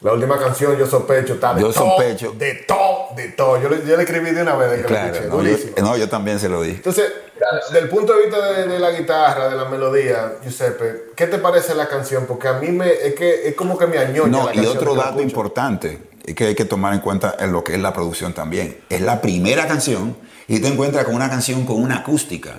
la 0.00 0.12
última 0.12 0.38
canción, 0.38 0.76
Yo 0.76 0.86
Sospecho, 0.86 1.34
está 1.34 1.54
de 1.54 1.62
yo 1.62 1.72
todo, 1.72 1.90
sospecho. 1.90 2.32
de 2.32 2.54
todo, 2.66 3.08
de 3.14 3.28
todo. 3.28 3.60
Yo 3.62 3.68
le, 3.68 3.86
yo 3.86 3.96
le 3.96 4.02
escribí 4.02 4.32
de 4.32 4.42
una 4.42 4.56
vez 4.56 4.70
de 4.72 4.76
que 4.78 4.84
claro, 4.84 5.20
no, 5.28 5.42
yo, 5.42 5.82
no, 5.82 5.96
yo, 5.96 6.08
también 6.08 6.40
se 6.40 6.48
lo 6.48 6.60
di. 6.60 6.70
Entonces, 6.70 7.12
desde 7.54 7.78
el 7.78 7.88
punto 7.88 8.14
de 8.14 8.22
vista 8.26 8.52
de, 8.52 8.78
la 8.78 8.90
guitarra, 8.90 9.48
de 9.48 9.56
la 9.56 9.64
melodía, 9.66 10.34
Giuseppe, 10.42 11.12
¿qué 11.16 11.26
te 11.26 11.38
parece 11.38 11.74
la 11.74 11.88
canción? 11.88 12.26
Porque 12.26 12.48
a 12.48 12.54
mí 12.54 12.68
me, 12.68 12.90
es, 12.90 13.14
que, 13.14 13.48
es 13.48 13.54
como 13.54 13.76
que 13.78 13.86
me 13.86 13.98
añoña 13.98 14.30
No, 14.30 14.46
la 14.52 14.54
y 14.54 14.66
otro 14.66 14.94
dato 14.94 15.20
importante 15.20 15.98
que 16.36 16.46
hay 16.46 16.54
que 16.54 16.64
tomar 16.64 16.94
en 16.94 17.00
cuenta 17.00 17.36
en 17.38 17.52
lo 17.52 17.64
que 17.64 17.74
es 17.74 17.80
la 17.80 17.92
producción 17.92 18.32
también. 18.32 18.82
Es 18.88 19.00
la 19.00 19.20
primera 19.20 19.66
canción 19.66 20.16
y 20.48 20.60
te 20.60 20.68
encuentras 20.68 21.04
con 21.04 21.14
una 21.14 21.28
canción 21.28 21.66
con 21.66 21.82
una 21.82 21.98
acústica. 21.98 22.56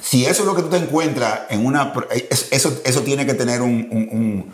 Si 0.00 0.24
eso 0.24 0.42
es 0.42 0.48
lo 0.48 0.54
que 0.54 0.62
tú 0.62 0.68
te 0.68 0.76
encuentras 0.76 1.42
en 1.50 1.66
una... 1.66 1.92
Eso, 2.50 2.80
eso 2.84 3.02
tiene 3.02 3.26
que 3.26 3.34
tener 3.34 3.60
un... 3.60 4.52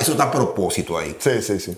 eso 0.00 0.12
está 0.12 0.24
a 0.24 0.30
propósito 0.30 0.98
ahí. 0.98 1.16
Sí, 1.18 1.42
sí, 1.42 1.58
sí. 1.58 1.76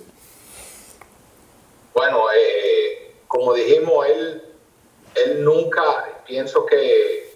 Bueno, 1.95 2.19
eh, 2.31 3.15
como 3.27 3.55
dijimos, 3.55 4.07
él, 4.07 4.43
él 5.15 5.45
nunca, 5.45 5.83
pienso 6.27 6.67
que, 6.67 7.28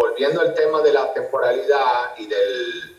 volviendo 0.00 0.40
al 0.40 0.54
tema 0.54 0.80
de 0.80 0.92
la 0.92 1.12
temporalidad 1.12 2.16
y 2.16 2.26
del... 2.26 2.96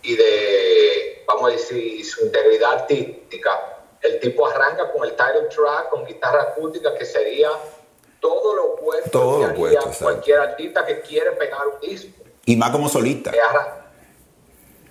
Y 0.00 0.16
de 0.16 1.24
vamos 1.28 1.50
a 1.50 1.52
decir, 1.52 2.04
su 2.04 2.24
integridad 2.24 2.72
artística, 2.72 3.80
el 4.00 4.18
tipo 4.18 4.46
arranca 4.46 4.90
con 4.90 5.04
el 5.04 5.10
title 5.10 5.48
track, 5.54 5.90
con 5.90 6.04
guitarra 6.06 6.42
acústica, 6.42 6.94
que 6.94 7.04
sería 7.04 7.50
todo 8.20 8.54
lo 8.54 8.72
opuesto 8.72 9.10
todo 9.10 9.46
lo 9.46 9.52
opuesto, 9.52 9.90
cualquier 10.00 10.40
artista 10.40 10.86
que 10.86 11.00
quiere 11.02 11.32
pegar 11.32 11.66
un 11.68 11.80
disco. 11.80 12.24
Y 12.46 12.56
más 12.56 12.70
como 12.70 12.88
solista. 12.88 13.30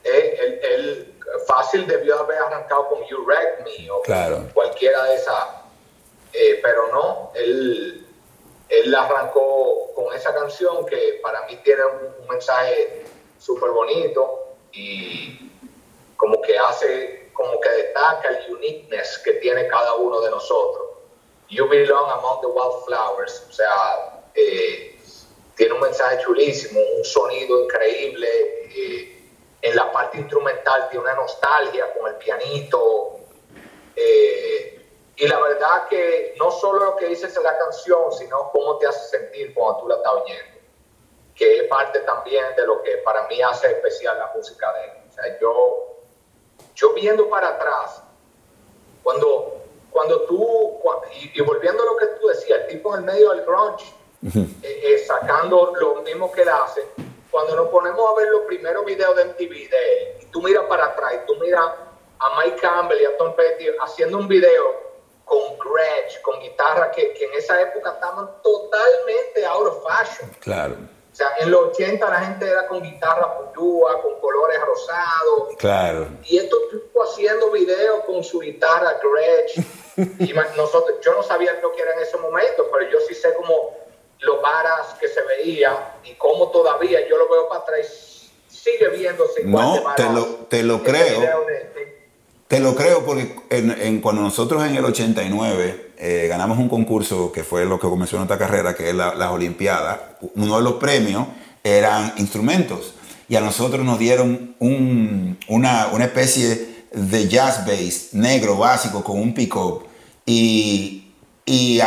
Él, 0.04 1.16
fácil 1.46 1.88
debió 1.88 2.20
haber 2.20 2.38
arrancado 2.38 2.88
con 2.88 3.00
You 3.08 3.26
Wreck 3.26 3.64
Me 3.64 3.90
o 3.90 4.02
cualquiera 4.54 5.04
de 5.06 5.16
esas, 5.16 5.46
eh, 6.34 6.60
pero 6.62 6.88
no, 6.92 7.32
él, 7.36 8.07
él 8.70 8.94
arrancó 8.94 9.94
con 9.96 10.14
esa 10.16 10.34
canción 10.34 10.86
que 10.86 11.20
para 11.22 11.46
mí 11.48 11.58
tiene 11.64 11.84
un 11.86 12.28
mensaje 12.28 13.06
súper 13.40 13.72
bonito 13.72 14.56
y 14.72 15.52
como 16.16 16.42
que 16.42 16.58
hace, 16.58 17.30
como 17.34 17.60
que 17.60 17.70
destaca 17.70 18.30
el 18.30 18.56
uniqueness 18.56 19.20
que 19.20 19.34
tiene 19.34 19.68
cada 19.68 19.96
uno 19.96 20.20
de 20.22 20.32
nosotros. 20.32 20.88
You 21.50 21.68
belong 21.70 22.10
among 22.12 22.42
the 22.42 22.48
wildflowers, 22.48 23.46
o 23.50 23.54
sea, 23.54 24.24
eh, 24.36 25.00
tiene 25.56 25.74
un 25.74 25.80
mensaje 25.80 26.20
chulísimo, 26.24 26.80
un 26.98 27.06
sonido 27.06 27.64
increíble. 27.64 28.28
Eh, 28.76 29.14
en 29.62 29.76
la 29.76 29.92
parte 29.92 30.18
instrumental 30.20 30.90
tiene 30.90 31.06
una 31.06 31.16
nostalgia 31.16 31.94
con 31.94 32.08
el 32.08 32.16
pianito. 32.18 33.20
Eh, 33.96 34.77
y 35.18 35.28
la 35.28 35.40
verdad 35.42 35.88
que 35.90 36.36
no 36.38 36.52
solo 36.52 36.86
lo 36.86 36.96
que 36.96 37.08
dices 37.08 37.36
en 37.36 37.44
la 37.44 37.58
canción, 37.58 38.12
sino 38.12 38.52
cómo 38.52 38.78
te 38.78 38.88
hace 38.88 39.18
sentir 39.18 39.54
cuando 39.54 39.82
tú 39.82 39.88
la 39.88 39.96
estás 39.96 40.14
oyendo, 40.14 40.60
que 41.34 41.58
es 41.58 41.64
parte 41.64 42.00
también 42.02 42.46
de 42.56 42.68
lo 42.68 42.84
que 42.84 42.98
para 42.98 43.28
mí 43.28 43.42
hace 43.42 43.72
especial 43.72 44.18
la 44.18 44.32
música 44.36 44.72
de 44.74 44.84
él. 44.86 44.92
O 45.10 45.12
sea, 45.12 45.40
yo 45.40 45.88
yo 46.78 46.94
viendo 46.94 47.28
para 47.30 47.50
atrás, 47.50 48.04
cuando, 49.02 49.64
cuando 49.90 50.22
tú, 50.22 50.80
y, 51.34 51.42
volviendo 51.42 51.82
a 51.82 51.86
lo 51.88 51.98
que 51.98 52.06
tú 52.20 52.28
decías, 52.28 52.60
el 52.62 52.68
tipo 52.68 52.94
en 52.94 53.00
el 53.00 53.06
medio 53.06 53.32
del 53.32 53.44
grunge, 53.44 53.92
eh, 54.24 54.56
eh, 54.64 54.98
sacando 55.00 55.74
lo 55.80 56.02
mismo 56.04 56.32
que 56.32 56.44
él 56.44 56.50
hace, 56.50 56.88
cuando 57.32 57.56
nos 57.56 57.70
ponemos 57.70 58.12
a 58.12 58.16
ver 58.16 58.30
los 58.30 58.42
primeros 58.42 58.86
videos 58.86 59.16
de 59.16 59.26
MTV 59.26 59.70
de 59.70 60.02
él, 60.02 60.18
y 60.22 60.26
tú 60.28 60.44
miras 60.44 60.66
para 60.66 60.86
atrás, 60.86 61.16
y 61.16 61.26
tú 61.26 61.36
miras 61.40 61.66
a 62.20 62.40
Mike 62.40 62.58
Campbell 62.62 63.02
y 63.02 63.06
a 63.06 63.18
Tom 63.18 63.36
Petty 63.36 63.66
haciendo 63.82 64.20
un 64.20 64.28
video 64.28 64.87
con 65.28 65.60
Gretsch, 65.60 66.22
con 66.22 66.40
guitarra 66.40 66.90
que, 66.92 67.14
que 67.14 67.26
en 67.26 67.34
esa 67.34 67.62
época 67.62 67.92
estaban 67.92 68.30
totalmente 68.42 69.46
out 69.46 69.68
of 69.68 69.84
fashion. 69.84 70.30
Claro 70.40 70.76
o 71.12 71.20
sea, 71.20 71.34
en 71.40 71.50
los 71.50 71.70
80 71.70 72.08
la 72.12 72.20
gente 72.20 72.48
era 72.48 72.68
con 72.68 72.80
guitarra 72.80 73.40
puyúa, 73.40 74.04
con 74.04 74.20
colores 74.20 74.62
rosados. 74.62 75.56
Claro. 75.58 76.10
Y 76.26 76.38
esto 76.38 76.56
estuvo 76.72 77.04
haciendo 77.04 77.50
videos 77.50 78.06
con 78.06 78.24
su 78.24 78.40
guitarra 78.40 79.00
Gretsch. 79.02 79.66
y 80.20 80.32
nosotros, 80.56 81.00
yo 81.04 81.16
no 81.16 81.24
sabía 81.24 81.60
lo 81.60 81.72
que 81.72 81.82
era 81.82 81.94
en 81.96 82.02
ese 82.02 82.18
momento, 82.18 82.68
pero 82.72 82.92
yo 82.92 83.00
sí 83.08 83.16
sé 83.16 83.34
como 83.34 83.76
los 84.20 84.40
varas 84.44 84.94
que 85.00 85.08
se 85.08 85.24
veía 85.24 85.96
y 86.04 86.14
cómo 86.14 86.52
todavía 86.52 87.08
yo 87.08 87.18
lo 87.18 87.28
veo 87.28 87.50
para 87.50 87.62
atrás 87.62 88.30
sigue 88.48 88.88
viéndose 88.90 89.44
No, 89.44 89.96
te 89.96 90.04
lo, 90.04 90.26
te 90.48 90.62
lo 90.62 90.84
creo. 90.84 91.48
Te 92.48 92.62
lo 92.62 92.76
creo 92.76 93.06
porque 93.06 94.00
cuando 94.02 94.22
nosotros 94.22 94.66
en 94.66 94.78
el 94.78 94.86
89 94.86 95.92
eh, 95.98 96.28
ganamos 96.30 96.58
un 96.58 96.70
concurso 96.70 97.30
que 97.30 97.44
fue 97.44 97.66
lo 97.66 97.78
que 97.78 97.90
comenzó 97.90 98.16
nuestra 98.16 98.38
carrera, 98.38 98.74
que 98.74 98.90
es 98.90 98.96
la, 98.96 99.14
las 99.16 99.32
Olimpiadas, 99.32 100.00
uno 100.36 100.56
de 100.56 100.64
los 100.64 100.74
premios 100.76 101.28
eran 101.62 102.14
instrumentos. 102.18 102.94
Y 103.28 103.36
a 103.36 103.42
nosotros 103.42 103.86
nos 103.86 104.00
dieron 104.00 104.56
una, 104.60 105.90
especie 106.00 106.86
de 106.94 107.28
jazz 107.28 107.66
bass 107.66 108.14
negro 108.14 108.58
básico 108.58 109.04
con 109.04 109.20
un 109.20 109.34
pick-up. 109.34 109.84
Y, 110.26 111.12
y 111.46 111.82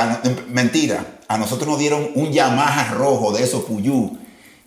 mentira, 0.49 1.21
a 1.27 1.39
nosotros 1.39 1.67
nos 1.67 1.79
dieron 1.79 2.11
un 2.17 2.33
Yamaha 2.33 2.93
rojo 2.93 3.33
de 3.33 3.45
esos 3.45 3.65
Puyú. 3.65 4.19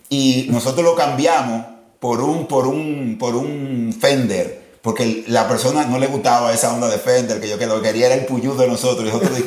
Y 0.08 0.48
nosotros 0.50 0.84
lo 0.84 0.96
cambiamos 0.96 1.66
por 2.00 2.20
un, 2.20 2.46
por 2.46 2.66
un, 2.66 3.16
por 3.16 3.36
un 3.36 3.96
Fender 3.96 4.63
porque 4.84 5.24
la 5.28 5.48
persona 5.48 5.86
no 5.86 5.98
le 5.98 6.08
gustaba 6.08 6.52
esa 6.52 6.70
onda 6.74 6.90
de 6.90 6.98
Fender, 6.98 7.40
que 7.40 7.48
yo 7.48 7.56
que 7.56 7.66
lo 7.66 7.80
quería 7.80 8.04
era 8.04 8.16
el 8.16 8.26
Puyú 8.26 8.54
de 8.54 8.68
nosotros. 8.68 9.08
Y 9.08 9.10
nosotros 9.10 9.40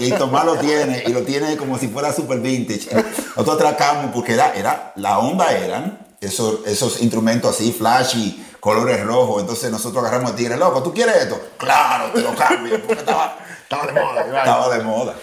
Y 0.00 0.10
Tomás 0.10 0.44
lo 0.44 0.56
tiene, 0.56 1.04
y 1.06 1.12
lo 1.12 1.22
tiene 1.22 1.56
como 1.56 1.78
si 1.78 1.86
fuera 1.86 2.12
super 2.12 2.40
vintage. 2.40 2.88
Nosotros 3.36 3.54
atracamos 3.54 4.10
porque 4.12 4.34
era, 4.34 4.52
era, 4.56 4.92
la 4.96 5.20
onda 5.20 5.52
eran 5.52 6.04
esos, 6.20 6.66
esos 6.66 7.00
instrumentos 7.02 7.54
así, 7.54 7.70
flashy, 7.70 8.44
colores 8.58 9.00
rojos. 9.04 9.42
Entonces 9.42 9.70
nosotros 9.70 10.02
agarramos 10.02 10.32
el 10.32 10.36
tigre, 10.36 10.56
loco, 10.56 10.82
¿tú 10.82 10.92
quieres 10.92 11.14
esto? 11.18 11.40
Claro, 11.56 12.10
te 12.12 12.20
lo 12.20 12.34
cambio, 12.34 12.84
porque 12.84 13.02
estaba, 13.02 13.38
estaba 13.62 13.86
de 13.86 13.92
moda. 13.92 14.22
Estaba 14.26 14.76
de 14.76 14.82
moda. 14.82 15.14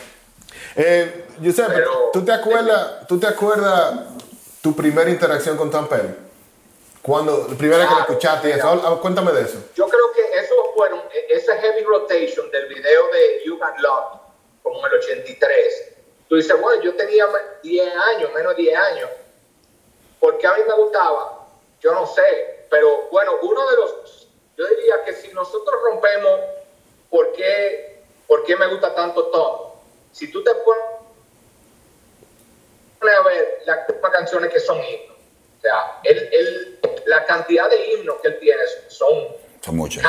Eh, 0.78 1.28
¿tú 2.14 2.24
te 2.24 2.32
acuerdas, 2.32 3.06
¿tú 3.06 3.20
te 3.20 3.28
acuerdas 3.28 4.00
tu 4.62 4.74
primera 4.74 5.10
interacción 5.10 5.58
con 5.58 5.70
Tom 5.70 5.90
Petty? 5.90 6.25
Cuando, 7.06 7.46
la 7.48 7.56
primera 7.56 7.88
que 7.88 7.94
lo 7.94 8.00
escuchaste, 8.00 8.50
eso, 8.50 9.00
cuéntame 9.00 9.32
de 9.32 9.42
eso. 9.44 9.60
Yo 9.76 9.88
creo 9.88 10.12
que 10.12 10.24
eso 10.40 10.56
fueron, 10.76 11.00
e, 11.14 11.36
ese 11.36 11.54
heavy 11.54 11.84
rotation 11.84 12.50
del 12.50 12.68
video 12.68 13.08
de 13.12 13.44
You 13.46 13.60
Got 13.60 13.78
Love, 13.78 14.22
como 14.64 14.80
en 14.80 14.86
el 14.92 15.00
83. 15.00 15.94
Tú 16.28 16.36
dices, 16.36 16.60
bueno, 16.60 16.82
yo 16.82 16.96
tenía 16.96 17.28
10 17.62 17.96
años, 17.96 18.34
menos 18.34 18.56
10 18.56 18.76
años. 18.76 19.10
¿Por 20.20 20.40
qué 20.40 20.48
a 20.48 20.56
mí 20.56 20.62
me 20.68 20.74
gustaba? 20.74 21.46
Yo 21.80 21.94
no 21.94 22.08
sé. 22.08 22.66
Pero 22.72 23.08
bueno, 23.12 23.34
uno 23.44 23.70
de 23.70 23.76
los, 23.78 24.28
yo 24.58 24.66
diría 24.66 25.04
que 25.04 25.14
si 25.14 25.32
nosotros 25.32 25.76
rompemos, 25.84 26.40
¿por 27.12 27.34
qué, 27.34 28.02
por 28.26 28.44
qué 28.46 28.56
me 28.56 28.66
gusta 28.66 28.96
tanto 28.96 29.28
Tom? 29.28 29.74
Si 30.12 30.32
tú 30.32 30.44
te 30.44 30.56
pones 30.56 30.82
a 33.16 33.22
ver 33.22 33.62
las 33.68 33.86
canciones 34.12 34.52
que 34.52 34.60
son 34.60 34.84
himnos 34.84 35.16
o 35.58 35.62
sea, 35.62 36.00
él, 36.04 36.80
la 37.06 37.26
cantidad 37.26 37.70
de 37.70 37.94
himnos 37.94 38.18
que 38.22 38.30
él 38.30 38.40
tiene 38.40 38.62
son, 38.88 39.28
son 39.62 39.76
muchos. 39.76 40.04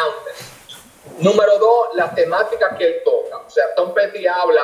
Número 1.19 1.59
dos, 1.59 1.89
la 1.95 2.15
temática 2.15 2.77
que 2.77 2.87
él 2.87 3.03
toca. 3.05 3.39
O 3.39 3.51
sea, 3.51 3.75
Tom 3.75 3.95
Petty 3.95 4.27
habla 4.27 4.63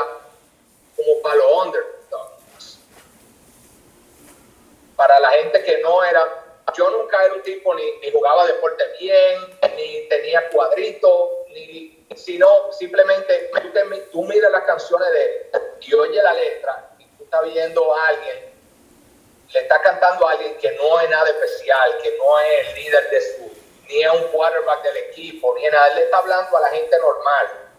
como 0.96 1.22
para 1.22 1.36
los 1.36 1.66
underdogs. 1.66 2.78
Para 4.96 5.20
la 5.20 5.30
gente 5.30 5.62
que 5.62 5.80
no 5.80 6.02
era... 6.04 6.38
Yo 6.74 6.90
nunca 6.90 7.22
era 7.24 7.34
un 7.34 7.42
tipo 7.42 7.74
ni, 7.74 7.82
ni 7.98 8.10
jugaba 8.10 8.46
deporte 8.46 8.82
bien, 8.98 9.40
ni 9.76 10.08
tenía 10.08 10.48
cuadritos, 10.48 11.30
ni 11.48 12.02
sino 12.16 12.72
simplemente 12.72 13.50
tú, 14.10 14.24
miras 14.24 14.50
las 14.50 14.62
canciones 14.62 15.08
de 15.12 15.50
y 15.80 15.94
oye 15.94 16.22
la 16.22 16.32
letra, 16.32 16.90
y 16.98 17.04
tú 17.16 17.24
estás 17.24 17.44
viendo 17.44 17.94
a 17.94 18.06
alguien, 18.08 18.51
le 19.52 19.60
está 19.60 19.80
cantando 19.82 20.26
a 20.26 20.32
alguien 20.32 20.56
que 20.58 20.70
no 20.72 21.00
es 21.00 21.10
nada 21.10 21.28
especial, 21.28 21.98
que 22.02 22.16
no 22.18 22.38
es 22.40 22.68
el 22.68 22.74
líder 22.74 23.10
de 23.10 23.20
su, 23.20 23.50
ni 23.88 24.02
es 24.02 24.10
un 24.10 24.22
quarterback 24.28 24.82
del 24.82 24.96
equipo, 24.98 25.54
ni 25.56 25.64
nada, 25.64 25.88
él 25.88 25.96
le 25.96 26.04
está 26.04 26.18
hablando 26.18 26.56
a 26.56 26.60
la 26.60 26.68
gente 26.68 26.98
normal, 26.98 27.70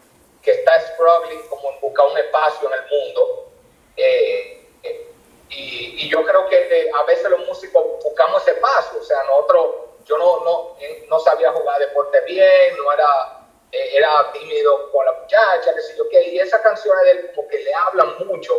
que 0.42 0.52
está 0.52 0.80
struggling 0.82 1.48
como 1.48 1.72
en 1.72 1.80
buscar 1.80 2.08
un 2.08 2.18
espacio 2.18 2.68
en 2.68 2.74
el 2.74 2.90
mundo. 2.90 3.52
Eh, 3.98 4.68
eh, 4.84 5.08
y, 5.50 6.10
yo 6.10 6.24
creo 6.24 6.48
que 6.48 6.58
eh, 6.58 6.92
a 6.94 7.04
veces 7.04 7.30
los 7.30 7.48
músicos 7.48 7.84
buscamos 8.04 8.42
ese 8.42 8.56
paso, 8.56 8.98
o 9.00 9.04
sea, 9.04 9.24
nosotros, 9.24 9.76
yo 10.06 10.18
no, 10.18 10.44
no, 10.44 10.78
no 11.08 11.20
sabía 11.20 11.52
jugar 11.52 11.80
deporte 11.80 12.20
bien, 12.22 12.76
no 12.78 12.92
era 12.92 13.44
eh, 13.74 13.98
era 13.98 14.32
tímido 14.32 14.92
con 14.92 15.04
la 15.04 15.14
muchacha, 15.14 15.74
que 15.74 15.82
sé 15.82 15.98
yo 15.98 16.08
qué, 16.08 16.30
y 16.30 16.40
esas 16.40 16.62
canciones 16.62 17.04
de 17.06 17.12
él 17.12 17.32
como 17.34 17.48
que 17.48 17.58
le 17.58 17.74
hablan 17.74 18.28
mucho 18.28 18.54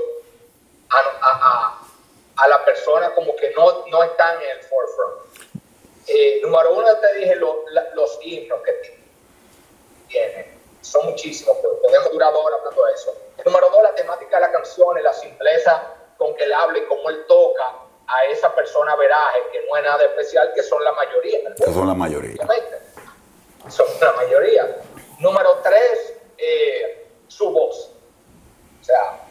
a, 0.91 1.81
la 2.49 2.65
persona 2.65 3.15
como 3.15 3.35
que 3.37 3.51
no, 3.53 3.87
no 3.87 4.03
están 4.03 4.37
en 4.43 4.51
el 4.51 4.65
forefront. 4.65 5.61
Eh, 6.07 6.41
número 6.43 6.75
uno, 6.75 6.87
te 6.99 7.15
dije 7.15 7.37
los 7.37 8.19
himnos 8.23 8.61
que 8.63 8.73
tiene, 10.09 10.55
son 10.83 11.07
muchísimos, 11.07 11.57
pero 11.63 11.81
podemos 11.81 12.13
durar 12.13 12.33
dos 12.33 12.45
horas 12.45 12.59
hablando 12.61 12.85
de 12.85 12.93
eso. 12.93 13.17
Número 13.45 13.71
dos, 13.71 13.83
la 13.83 13.95
temática 13.95 14.37
de 14.37 14.43
las 14.43 14.51
canciones, 14.51 15.03
la 15.03 15.15
simpleza 15.15 15.95
con 16.19 16.35
que 16.35 16.45
él 16.45 16.53
habla 16.53 16.79
y 16.79 16.85
cómo 16.85 17.09
él 17.09 17.25
toca 17.27 17.73
a 18.07 18.25
esa 18.27 18.55
persona 18.55 18.95
veraje, 18.97 19.39
que 19.53 19.67
no 19.67 19.77
es 19.77 19.83
nada 19.83 20.05
especial, 20.05 20.53
que 20.55 20.63
son 20.63 20.85
la 20.85 20.93
mayoría. 20.93 21.55
Que 21.55 21.73
son 21.73 21.87
la 21.87 21.95
mayoría. 21.95 22.47
Son 23.69 23.87
la 24.01 24.13
mayoría. 24.13 24.77
Número 25.21 25.59
tres, 25.63 26.15
eh, 26.37 27.07
su 27.29 27.51
voz. 27.51 27.93
O 28.81 28.85
sea, 28.85 29.27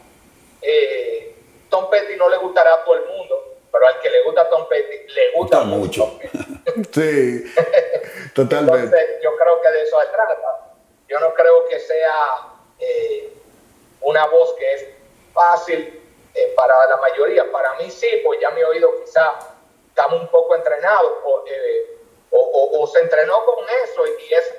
eh, 0.60 1.33
Tom 1.74 1.90
Petty 1.90 2.14
no 2.14 2.28
le 2.28 2.36
gustará 2.36 2.72
a 2.72 2.84
todo 2.84 2.94
el 2.94 3.04
mundo, 3.06 3.56
pero 3.72 3.84
al 3.88 3.98
que 3.98 4.08
le 4.08 4.22
gusta 4.22 4.42
a 4.42 4.48
Tom 4.48 4.68
Petty, 4.68 5.12
le 5.12 5.32
gusta, 5.32 5.64
mucho. 5.64 6.20
sí, 6.92 7.52
totalmente. 8.32 8.84
Entonces, 8.84 9.20
yo 9.20 9.36
creo 9.36 9.60
que 9.60 9.70
de 9.72 9.82
eso 9.82 10.00
se 10.00 10.06
trata. 10.06 10.70
Yo 11.08 11.18
no 11.18 11.34
creo 11.34 11.66
que 11.66 11.80
sea 11.80 12.46
eh, 12.78 13.32
una 14.02 14.24
voz 14.26 14.54
que 14.54 14.72
es 14.74 14.86
fácil 15.32 16.00
para 16.54 16.74
la 16.86 16.96
mayoría. 16.98 17.50
Para 17.50 17.74
mí 17.74 17.90
sí, 17.90 18.22
pues 18.24 18.40
ya 18.40 18.50
mi 18.50 18.62
oído 18.62 18.94
quizá 19.00 19.36
estamos 19.88 20.20
un 20.20 20.28
poco 20.28 20.54
entrenados 20.54 21.12
o, 21.24 21.44
o, 22.30 22.86
se 22.86 23.00
entrenó 23.00 23.44
con 23.44 23.64
eso 23.84 24.06
y, 24.06 24.22
y 24.30 24.34
es 24.34 24.54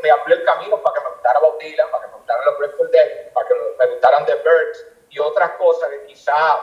me, 0.00 0.10
abrió 0.12 0.36
el 0.36 0.44
camino 0.44 0.80
para 0.80 0.94
que 0.94 1.04
me 1.04 1.10
gustara 1.10 1.40
Bob 1.40 1.58
Dylan, 1.58 1.90
para 1.90 2.04
que 2.04 2.10
me 2.12 2.16
gustaran 2.18 2.44
los 2.44 2.58
Grateful 2.58 2.90
Dead, 2.92 3.32
para 3.32 3.48
que 3.48 3.54
me, 3.54 3.86
gustaran 3.86 4.26
The 4.26 4.34
Birds 4.36 4.86
y 5.10 5.18
otras 5.18 5.52
cosas 5.52 5.90
que 5.90 6.06
quizá 6.06 6.58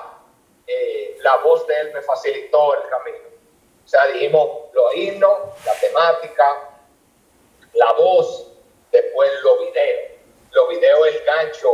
eh, 0.65 1.17
la 1.21 1.37
voz 1.37 1.65
de 1.67 1.79
él 1.79 1.91
me 1.93 2.01
facilitó 2.01 2.75
el 2.75 2.89
camino. 2.89 3.27
O 3.83 3.87
sea, 3.87 4.07
dijimos 4.07 4.49
los 4.73 4.95
himnos, 4.95 5.39
la 5.65 5.73
temática, 5.79 6.69
la 7.73 7.93
voz, 7.93 8.51
después 8.91 9.31
los 9.43 9.59
videos. 9.59 10.11
Los 10.51 10.69
videos, 10.69 11.07
el 11.07 11.23
gancho, 11.23 11.69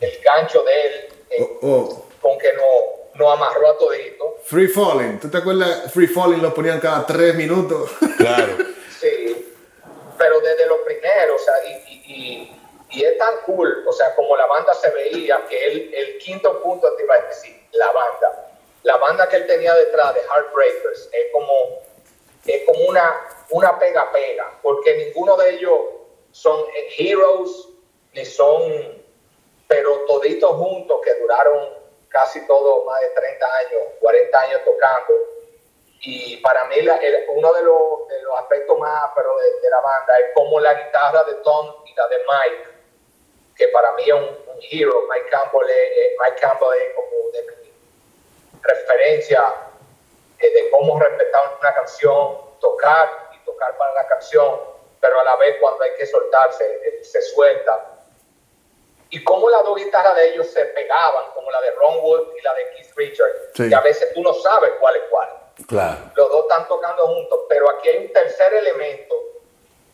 el 0.00 0.20
gancho 0.22 0.62
de 0.62 0.86
él, 0.86 1.08
eh, 1.30 1.58
oh, 1.62 1.68
oh. 1.68 2.06
con 2.20 2.38
que 2.38 2.52
no, 2.52 2.62
no 3.14 3.30
amarró 3.30 3.68
a 3.68 3.78
todito. 3.78 4.36
Free 4.44 4.68
Falling, 4.68 5.18
¿tú 5.18 5.30
te 5.30 5.38
acuerdas? 5.38 5.92
Free 5.92 6.06
Falling 6.06 6.42
lo 6.42 6.52
ponían 6.52 6.78
cada 6.78 7.06
tres 7.06 7.34
minutos. 7.34 7.90
Claro. 8.18 8.56
sí 9.00 9.46
pero 10.18 10.40
desde 10.40 10.66
los 10.66 10.78
primeros, 10.80 11.40
o 11.40 11.44
sea, 11.44 11.54
y, 11.66 11.92
y, 11.92 12.14
y, 12.14 12.60
es 12.90 13.18
tan 13.18 13.36
cool, 13.46 13.84
o 13.86 13.92
sea, 13.92 14.14
como 14.14 14.36
la 14.36 14.46
banda 14.46 14.72
se 14.74 14.90
veía, 14.90 15.44
que 15.48 15.64
el, 15.66 15.94
el 15.94 16.18
quinto 16.18 16.62
punto 16.62 16.94
te 16.94 17.02
iba 17.02 17.18
decir, 17.18 17.60
la 17.72 17.90
banda. 17.92 18.52
La 18.82 18.96
banda 18.98 19.28
que 19.28 19.36
él 19.36 19.46
tenía 19.46 19.74
detrás 19.74 20.14
de 20.14 20.20
Heartbreakers 20.20 21.10
es 21.12 21.32
como, 21.32 21.52
es 22.44 22.62
como 22.64 22.80
una, 22.86 23.26
una 23.50 23.78
pega-pega, 23.78 24.58
porque 24.62 24.96
ninguno 24.96 25.36
de 25.36 25.50
ellos 25.54 25.80
son 26.30 26.64
heroes, 26.96 27.68
ni 28.12 28.24
son, 28.24 29.02
pero 29.66 30.04
toditos 30.06 30.52
juntos 30.52 31.00
que 31.04 31.14
duraron 31.14 31.70
casi 32.08 32.46
todo 32.46 32.84
más 32.84 33.00
de 33.00 33.08
30 33.10 33.46
años, 33.46 33.82
40 34.00 34.40
años 34.40 34.60
tocando 34.64 35.12
y 36.00 36.36
para 36.38 36.64
mí 36.66 36.76
uno 37.28 37.52
de 37.52 37.62
los, 37.62 38.08
de 38.08 38.22
los, 38.22 38.38
aspectos 38.38 38.78
más 38.78 39.10
pero 39.14 39.36
de, 39.36 39.70
la 39.70 39.80
banda 39.80 40.18
es 40.18 40.26
como 40.34 40.60
la 40.60 40.74
guitarra 40.74 41.24
de 41.24 41.34
Tom 41.36 41.74
y 41.84 41.94
la 41.94 42.08
de 42.08 42.16
Mike, 42.18 42.75
que 43.56 43.68
para 43.68 43.92
mí 43.92 44.04
es 44.04 44.12
un, 44.12 44.24
un 44.24 44.58
hero. 44.70 45.06
Mike 45.10 45.28
Campbell, 45.30 45.68
es, 45.68 46.12
Mike 46.22 46.40
Campbell 46.40 46.68
es 46.78 46.94
como 46.94 47.30
de 47.32 47.42
mi 47.42 47.72
referencia 48.62 49.54
eh, 50.38 50.50
de 50.50 50.70
cómo 50.70 50.98
respetar 51.00 51.56
una 51.60 51.74
canción, 51.74 52.38
tocar 52.60 53.30
y 53.34 53.44
tocar 53.44 53.76
para 53.78 53.94
la 53.94 54.06
canción, 54.06 54.60
pero 55.00 55.20
a 55.20 55.24
la 55.24 55.36
vez 55.36 55.56
cuando 55.60 55.82
hay 55.82 55.94
que 55.96 56.06
soltarse, 56.06 56.64
eh, 56.64 57.04
se 57.04 57.22
suelta. 57.22 57.92
Y 59.08 59.22
cómo 59.22 59.48
las 59.48 59.62
dos 59.62 59.76
guitarras 59.76 60.16
de 60.16 60.30
ellos 60.30 60.48
se 60.48 60.64
pegaban, 60.66 61.30
como 61.32 61.50
la 61.50 61.60
de 61.60 61.70
Ron 61.72 61.98
Wood 62.00 62.36
y 62.36 62.42
la 62.42 62.54
de 62.54 62.70
Keith 62.70 62.92
Richards, 62.96 63.60
y 63.60 63.72
a 63.72 63.80
veces 63.80 64.12
tú 64.12 64.22
no 64.22 64.34
sabes 64.34 64.72
cuál 64.80 64.96
es 64.96 65.02
cuál. 65.10 65.28
Claro. 65.68 65.98
Los 66.16 66.28
dos 66.28 66.42
están 66.42 66.68
tocando 66.68 67.06
juntos, 67.06 67.40
pero 67.48 67.70
aquí 67.70 67.88
hay 67.88 67.98
un 67.98 68.12
tercer 68.12 68.52
elemento 68.52 69.14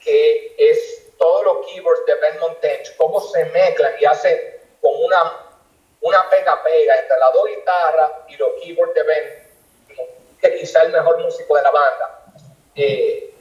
que 0.00 0.54
es 0.58 1.01
todos 1.22 1.44
los 1.44 1.66
keyboards 1.66 2.04
de 2.04 2.14
Ben 2.16 2.38
Montench, 2.40 2.96
cómo 2.96 3.20
se 3.20 3.44
mezclan 3.44 3.94
y 4.00 4.04
hace 4.04 4.60
como 4.80 4.98
una, 5.06 5.46
una 6.00 6.28
pega-pega 6.28 6.98
entre 6.98 7.16
las 7.16 7.32
dos 7.32 7.46
guitarras 7.46 8.10
y 8.26 8.36
los 8.36 8.50
keyboards 8.60 8.92
de 8.94 9.02
Ben, 9.04 9.48
que 10.40 10.54
quizá 10.56 10.82
el 10.82 10.90
mejor 10.90 11.20
músico 11.20 11.54
de 11.54 11.62
la 11.62 11.70
banda. 11.70 12.24
Eh, 12.74 13.32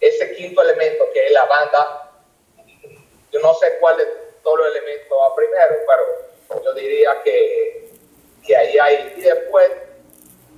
ese 0.00 0.34
quinto 0.34 0.62
elemento 0.62 1.04
que 1.12 1.26
es 1.26 1.32
la 1.32 1.44
banda, 1.44 2.10
yo 3.30 3.40
no 3.40 3.54
sé 3.54 3.78
cuál 3.78 3.98
de 3.98 4.04
todos 4.42 4.58
los 4.58 4.66
elementos 4.66 5.16
va 5.16 5.36
primero, 5.36 5.76
pero 6.48 6.64
yo 6.64 6.74
diría 6.74 7.22
que, 7.22 7.88
que 8.44 8.56
ahí 8.56 8.78
hay, 8.80 9.14
y 9.16 9.20
después 9.20 9.70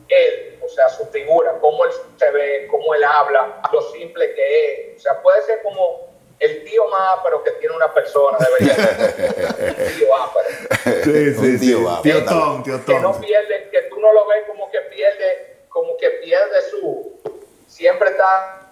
él, 0.09 0.59
o 0.65 0.69
sea, 0.71 0.89
su 0.89 1.05
figura, 1.09 1.59
cómo 1.61 1.85
él 1.85 1.91
se 2.17 2.31
ve, 2.31 2.69
cómo 2.71 2.95
él 2.95 3.05
habla, 3.05 3.61
lo 3.71 3.83
simple 3.93 4.35
que 4.35 4.93
es. 4.93 4.97
O 4.97 5.01
sea, 5.03 5.21
puede 5.21 5.43
ser 5.43 5.63
como 5.63 6.14
el 6.39 6.65
tío 6.65 6.89
más 6.89 7.21
pero 7.23 7.43
que 7.43 7.53
tiene 7.53 7.75
una 7.75 7.93
persona, 7.93 8.39
debería 8.39 8.75
ser 8.75 9.77
un 9.79 9.99
tío 9.99 10.17
ápero. 10.17 11.05
Sí, 11.05 11.35
sí, 11.35 11.61
tío, 11.61 12.01
tío 12.03 12.25
Tom, 12.25 12.63
tío 12.63 12.81
Tom. 12.81 12.97
Que 12.97 13.01
no 13.01 13.21
pierde, 13.21 13.69
que 13.71 13.83
tú 13.83 14.01
no 14.01 14.13
lo 14.13 14.27
ves 14.27 14.45
como 14.47 14.71
que 14.71 14.81
pierde, 14.83 15.67
como 15.69 15.97
que 15.97 16.11
pierde 16.11 16.63
su, 16.71 17.21
siempre 17.67 18.11
está, 18.11 18.69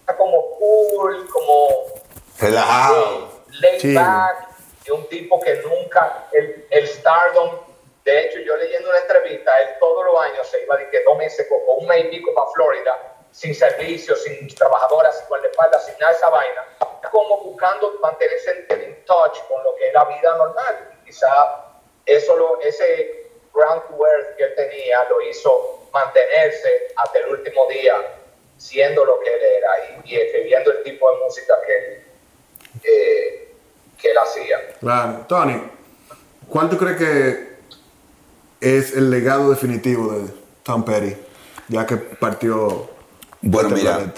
está 0.00 0.16
como 0.16 0.50
cool, 0.58 1.28
como 1.28 1.68
relajado, 2.38 3.42
laid 3.60 3.94
back, 3.94 4.48
es 4.84 4.90
un 4.90 5.06
tipo 5.08 5.40
que 5.40 5.56
nunca, 5.56 6.28
el, 6.32 6.66
el 6.70 6.88
stardom 6.88 7.66
de 8.06 8.24
hecho, 8.24 8.38
yo 8.38 8.56
leyendo 8.56 8.88
una 8.88 9.00
entrevista, 9.00 9.50
él 9.62 9.70
todos 9.80 10.04
los 10.04 10.22
años 10.22 10.46
se 10.46 10.62
iba 10.62 10.76
de 10.76 10.88
que 10.90 11.02
dos 11.02 11.18
meses 11.18 11.44
o 11.50 11.74
un 11.74 11.88
mes 11.88 12.04
y 12.04 12.08
pico 12.08 12.32
para 12.34 12.46
Florida, 12.52 13.16
sin 13.32 13.52
servicio, 13.52 14.14
sin 14.14 14.46
trabajadoras, 14.54 15.18
sin 15.18 15.26
nada 15.58 16.10
de 16.10 16.16
esa 16.16 16.28
vaina, 16.28 16.62
como 17.10 17.42
buscando 17.42 17.98
mantenerse 18.02 18.66
en, 18.68 19.04
touch 19.04 19.38
con 19.48 19.62
lo 19.62 19.74
que 19.76 19.88
es 19.88 19.94
la 19.94 20.04
vida 20.04 20.36
normal. 20.36 20.90
Y 21.00 21.06
quizá 21.06 21.28
eso 22.04 22.36
lo, 22.36 22.60
ese 22.60 23.30
ground 23.54 23.82
to 23.88 24.06
earth 24.06 24.36
que 24.36 24.44
él 24.44 24.54
tenía 24.56 25.04
lo 25.08 25.20
hizo 25.22 25.88
mantenerse 25.92 26.88
hasta 26.96 27.18
el 27.20 27.28
último 27.28 27.66
día 27.68 27.94
siendo 28.56 29.04
lo 29.04 29.20
que 29.20 29.32
él 29.32 29.40
era 29.40 30.02
y, 30.04 30.16
escribiendo 30.16 30.72
el 30.72 30.82
tipo 30.82 31.10
de 31.10 31.24
música 31.24 31.54
que, 31.66 32.04
eh, 32.82 33.54
que 34.00 34.10
él 34.10 34.18
hacía. 34.18 34.74
Claro. 34.80 35.24
Tony, 35.28 35.70
¿cuánto 36.48 36.76
crees 36.76 36.96
que 36.96 37.56
es 38.60 38.94
el 38.94 39.10
legado 39.10 39.50
definitivo 39.50 40.12
de 40.12 40.28
Tom 40.62 40.84
Petty, 40.84 41.16
ya 41.68 41.86
que 41.86 41.96
partió. 41.96 42.88
Bueno, 43.42 43.68
este 43.68 43.80
mira, 43.80 44.12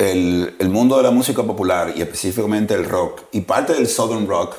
el, 0.00 0.70
mundo 0.70 0.96
de 0.96 1.02
la 1.02 1.10
música 1.10 1.42
popular 1.42 1.92
y 1.94 2.00
específicamente 2.00 2.72
el 2.72 2.88
rock 2.88 3.24
y 3.32 3.42
parte 3.42 3.74
del 3.74 3.86
southern 3.86 4.26
rock 4.26 4.56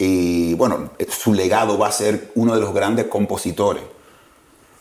y, 0.00 0.54
bueno, 0.54 0.90
su 1.08 1.34
legado 1.34 1.76
va 1.76 1.88
a 1.88 1.92
ser 1.92 2.30
uno 2.36 2.54
de 2.54 2.60
los 2.60 2.72
grandes 2.72 3.06
compositores. 3.06 3.82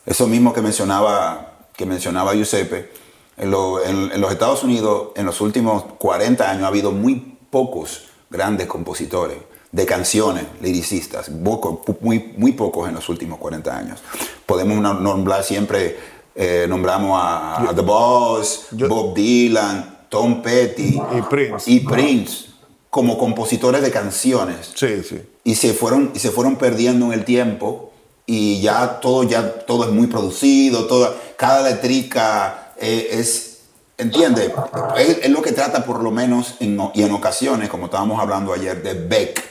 Eso 0.06 0.28
mismo 0.28 0.54
que 0.54 0.62
mencionaba, 0.62 1.64
que 1.76 1.88
mencionaba 1.88 2.36
Giuseppe, 2.36 2.92
en 3.36 3.50
los 3.50 4.32
Estados 4.32 4.64
Unidos 4.64 5.10
en 5.16 5.26
los 5.26 5.42
últimos 5.42 5.86
40 5.98 6.48
años 6.48 6.64
ha 6.66 6.68
habido 6.68 6.92
muy 6.92 7.36
pocos 7.50 8.10
grandes 8.30 8.68
compositores 8.68 9.40
de 9.72 9.86
canciones 9.88 10.46
liricistas, 10.62 11.30
muy, 11.30 12.34
muy 12.38 12.52
pocos 12.52 12.88
en 12.88 12.94
los 12.94 13.10
últimos 13.10 13.40
40 13.40 13.76
años. 13.76 14.04
Podemos 14.46 14.78
nombrar 14.78 15.44
siempre, 15.44 15.98
eh, 16.40 16.68
nombramos 16.70 17.20
a, 17.20 17.74
The 17.76 17.82
Boss, 17.82 18.68
Bob 18.72 19.16
Dylan, 19.16 20.06
Tom 20.08 20.44
Petty 20.44 21.02
y 21.18 21.22
Prince. 21.24 21.72
Y 21.72 21.80
Prince. 21.80 22.46
como 22.92 23.18
compositores 23.18 23.82
de 23.82 23.90
canciones. 23.90 24.72
Sí, 24.76 25.02
sí. 25.04 25.20
Y 25.44 25.56
se 25.56 25.74
fueron, 25.74 26.12
y 26.14 26.20
se 26.20 26.30
fueron 26.30 26.58
perdiendo 26.58 27.08
en 27.08 27.14
el 27.14 27.26
tiempo 27.26 27.92
y 28.28 28.62
ya 28.62 29.00
todo, 29.00 29.24
ya 29.24 29.66
todo 29.66 29.86
es 29.86 29.90
muy 29.90 30.06
producido, 30.06 30.86
toda, 30.86 31.16
cada 31.38 31.68
letrica 31.68 32.74
eh, 32.78 33.08
es, 33.14 33.62
¿entiende? 33.98 34.54
Es, 34.96 35.28
lo 35.32 35.42
que 35.42 35.54
trata 35.54 35.86
por 35.86 36.04
lo 36.04 36.12
menos 36.12 36.56
en, 36.60 36.80
y 36.94 37.02
en 37.02 37.14
ocasiones, 37.14 37.68
como 37.68 37.86
estábamos 37.86 38.20
hablando 38.20 38.54
ayer, 38.54 38.84
de 38.84 38.94
Beck, 38.94 39.44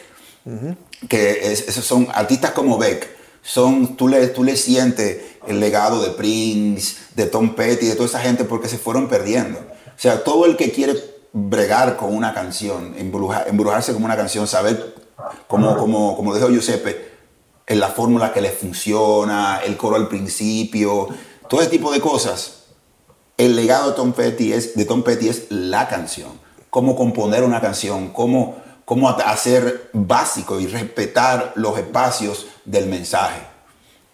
que 1.08 1.52
esos 1.52 1.84
son 1.84 2.06
artistas 2.14 2.52
como 2.52 2.78
Beck, 2.78 3.15
son, 3.46 3.96
tú 3.96 4.08
le, 4.08 4.26
tú 4.26 4.42
le 4.42 4.56
sientes 4.56 5.20
el 5.46 5.60
legado 5.60 6.02
de 6.02 6.10
Prince, 6.10 6.96
de 7.14 7.26
Tom 7.26 7.54
Petty, 7.54 7.86
de 7.86 7.94
toda 7.94 8.08
esa 8.08 8.18
gente 8.18 8.42
porque 8.44 8.68
se 8.68 8.76
fueron 8.76 9.08
perdiendo. 9.08 9.60
O 9.60 9.98
sea, 9.98 10.24
todo 10.24 10.46
el 10.46 10.56
que 10.56 10.72
quiere 10.72 10.96
bregar 11.32 11.96
con 11.96 12.12
una 12.12 12.34
canción, 12.34 12.96
embrujarse 12.98 13.92
con 13.92 14.02
una 14.02 14.16
canción, 14.16 14.48
saber, 14.48 14.96
como, 15.46 15.76
como, 15.76 16.16
como 16.16 16.34
dijo 16.34 16.48
Giuseppe, 16.48 17.12
en 17.68 17.78
la 17.78 17.88
fórmula 17.88 18.32
que 18.32 18.40
le 18.40 18.50
funciona, 18.50 19.60
el 19.64 19.76
coro 19.76 19.94
al 19.94 20.08
principio, 20.08 21.08
todo 21.48 21.60
ese 21.60 21.70
tipo 21.70 21.92
de 21.92 22.00
cosas. 22.00 22.64
El 23.36 23.54
legado 23.54 23.90
de 23.90 23.96
Tom 23.96 24.12
Petty 24.12 24.52
es, 24.52 24.74
de 24.74 24.84
Tom 24.86 25.04
Petty 25.04 25.28
es 25.28 25.46
la 25.50 25.86
canción. 25.86 26.30
Cómo 26.68 26.96
componer 26.96 27.44
una 27.44 27.60
canción, 27.60 28.08
cómo, 28.08 28.56
cómo 28.84 29.08
hacer 29.08 29.88
básico 29.92 30.58
y 30.58 30.66
respetar 30.66 31.52
los 31.54 31.78
espacios 31.78 32.46
del 32.66 32.86
mensaje. 32.86 33.40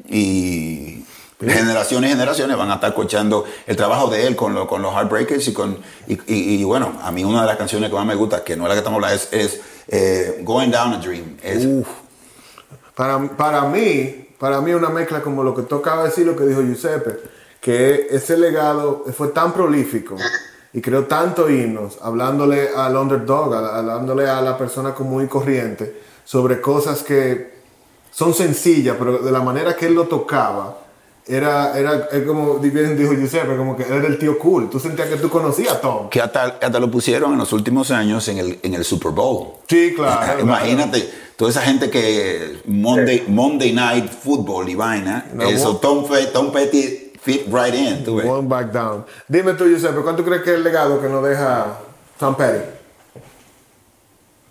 Y 0.08 1.04
generaciones 1.40 2.10
y 2.10 2.12
generaciones 2.12 2.56
van 2.56 2.70
a 2.70 2.74
estar 2.74 2.90
escuchando 2.90 3.44
el 3.66 3.76
trabajo 3.76 4.08
de 4.08 4.26
él 4.26 4.36
con, 4.36 4.66
con 4.66 4.82
los 4.82 4.94
Heartbreakers 4.94 5.48
y 5.48 5.52
con 5.52 5.78
y, 6.06 6.62
bueno, 6.64 6.98
a 7.02 7.10
mí 7.10 7.24
una 7.24 7.40
de 7.40 7.48
las 7.48 7.56
canciones 7.56 7.90
que 7.90 7.96
más 7.96 8.06
me 8.06 8.14
gusta, 8.14 8.44
que 8.44 8.56
no 8.56 8.64
es 8.64 8.68
la 8.68 8.74
que 8.74 8.78
estamos 8.78 9.02
hablando, 9.02 9.22
es, 9.32 9.60
eh, 9.88 10.40
Going 10.42 10.70
Down 10.70 10.94
a 10.94 10.98
Dream. 10.98 11.36
Para, 12.94 13.28
para 13.36 13.62
mí, 13.62 14.28
para 14.38 14.60
mí 14.60 14.72
una 14.72 14.90
mezcla 14.90 15.22
como 15.22 15.42
lo 15.42 15.54
que 15.54 15.62
tocaba 15.62 16.04
decir 16.04 16.26
lo 16.26 16.36
que 16.36 16.44
dijo 16.44 16.62
Giuseppe, 16.62 17.18
que 17.60 18.08
ese 18.10 18.36
legado 18.36 19.04
fue 19.16 19.28
tan 19.28 19.52
prolífico 19.52 20.16
y 20.72 20.80
creó 20.80 21.04
tanto 21.04 21.48
himnos, 21.48 21.98
hablándole 22.02 22.70
al 22.74 22.96
underdog, 22.96 23.54
hablándole 23.54 24.28
a 24.28 24.40
la 24.40 24.56
persona 24.56 24.94
común 24.94 25.24
y 25.24 25.28
corriente 25.28 26.00
sobre 26.24 26.60
cosas 26.60 27.02
que 27.02 27.51
son 28.12 28.34
sencillas, 28.34 28.96
pero 28.98 29.18
de 29.18 29.32
la 29.32 29.40
manera 29.40 29.74
que 29.74 29.86
él 29.86 29.94
lo 29.94 30.06
tocaba, 30.06 30.78
era, 31.26 31.78
era, 31.78 32.08
como 32.26 32.58
bien 32.58 32.96
dijo 32.96 33.12
Giuseppe, 33.14 33.56
como 33.56 33.76
que 33.76 33.84
era 33.84 34.06
el 34.06 34.18
tío 34.18 34.38
cool. 34.38 34.68
Tú 34.68 34.78
sentías 34.78 35.08
que 35.08 35.16
tú 35.16 35.30
conocías 35.30 35.74
a 35.74 35.80
Tom. 35.80 36.08
Que 36.08 36.20
hasta, 36.20 36.58
hasta, 36.60 36.80
lo 36.80 36.90
pusieron 36.90 37.32
en 37.32 37.38
los 37.38 37.52
últimos 37.52 37.90
años 37.90 38.26
en 38.28 38.38
el, 38.38 38.58
en 38.62 38.74
el 38.74 38.84
Super 38.84 39.12
Bowl. 39.12 39.54
Sí, 39.68 39.94
claro. 39.94 40.40
Imagínate, 40.40 41.08
toda 41.36 41.50
esa 41.50 41.62
gente 41.62 41.90
que 41.90 42.60
Monday, 42.66 43.24
Monday 43.28 43.72
Night 43.72 44.10
Football 44.10 44.68
y 44.68 44.74
vaina, 44.74 45.26
eso 45.48 45.76
Tom, 45.76 46.06
Tom 46.32 46.52
Petty 46.52 47.12
fit 47.20 47.46
right 47.46 47.74
in. 47.74 48.04
Tú 48.04 48.18
One 48.18 48.48
back 48.48 48.72
down. 48.72 49.06
Dime 49.28 49.54
tú, 49.54 49.66
Giuseppe, 49.66 50.02
¿cuánto 50.02 50.24
crees 50.24 50.42
que 50.42 50.50
es 50.50 50.56
el 50.56 50.64
legado 50.64 51.00
que 51.00 51.08
nos 51.08 51.24
deja 51.24 51.78
Tom 52.18 52.34
Petty? 52.34 52.64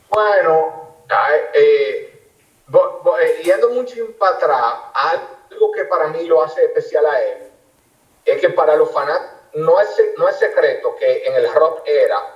Bueno, 0.10 1.06
eh, 1.54 2.11
yendo 3.43 3.69
mucho 3.69 3.95
para 4.17 4.36
atrás, 4.36 4.73
algo 4.93 5.71
que 5.71 5.86
para 5.86 6.07
mí 6.07 6.25
lo 6.25 6.43
hace 6.43 6.63
especial 6.65 7.05
a 7.05 7.21
él 7.21 7.51
es 8.25 8.39
que 8.39 8.49
para 8.49 8.75
los 8.75 8.91
fanáticos 8.91 9.41
no 9.53 9.79
es, 9.81 9.89
no 10.17 10.29
es 10.29 10.38
secreto 10.38 10.95
que 10.97 11.25
en 11.25 11.36
el 11.36 11.53
rock 11.53 11.81
era 11.86 12.36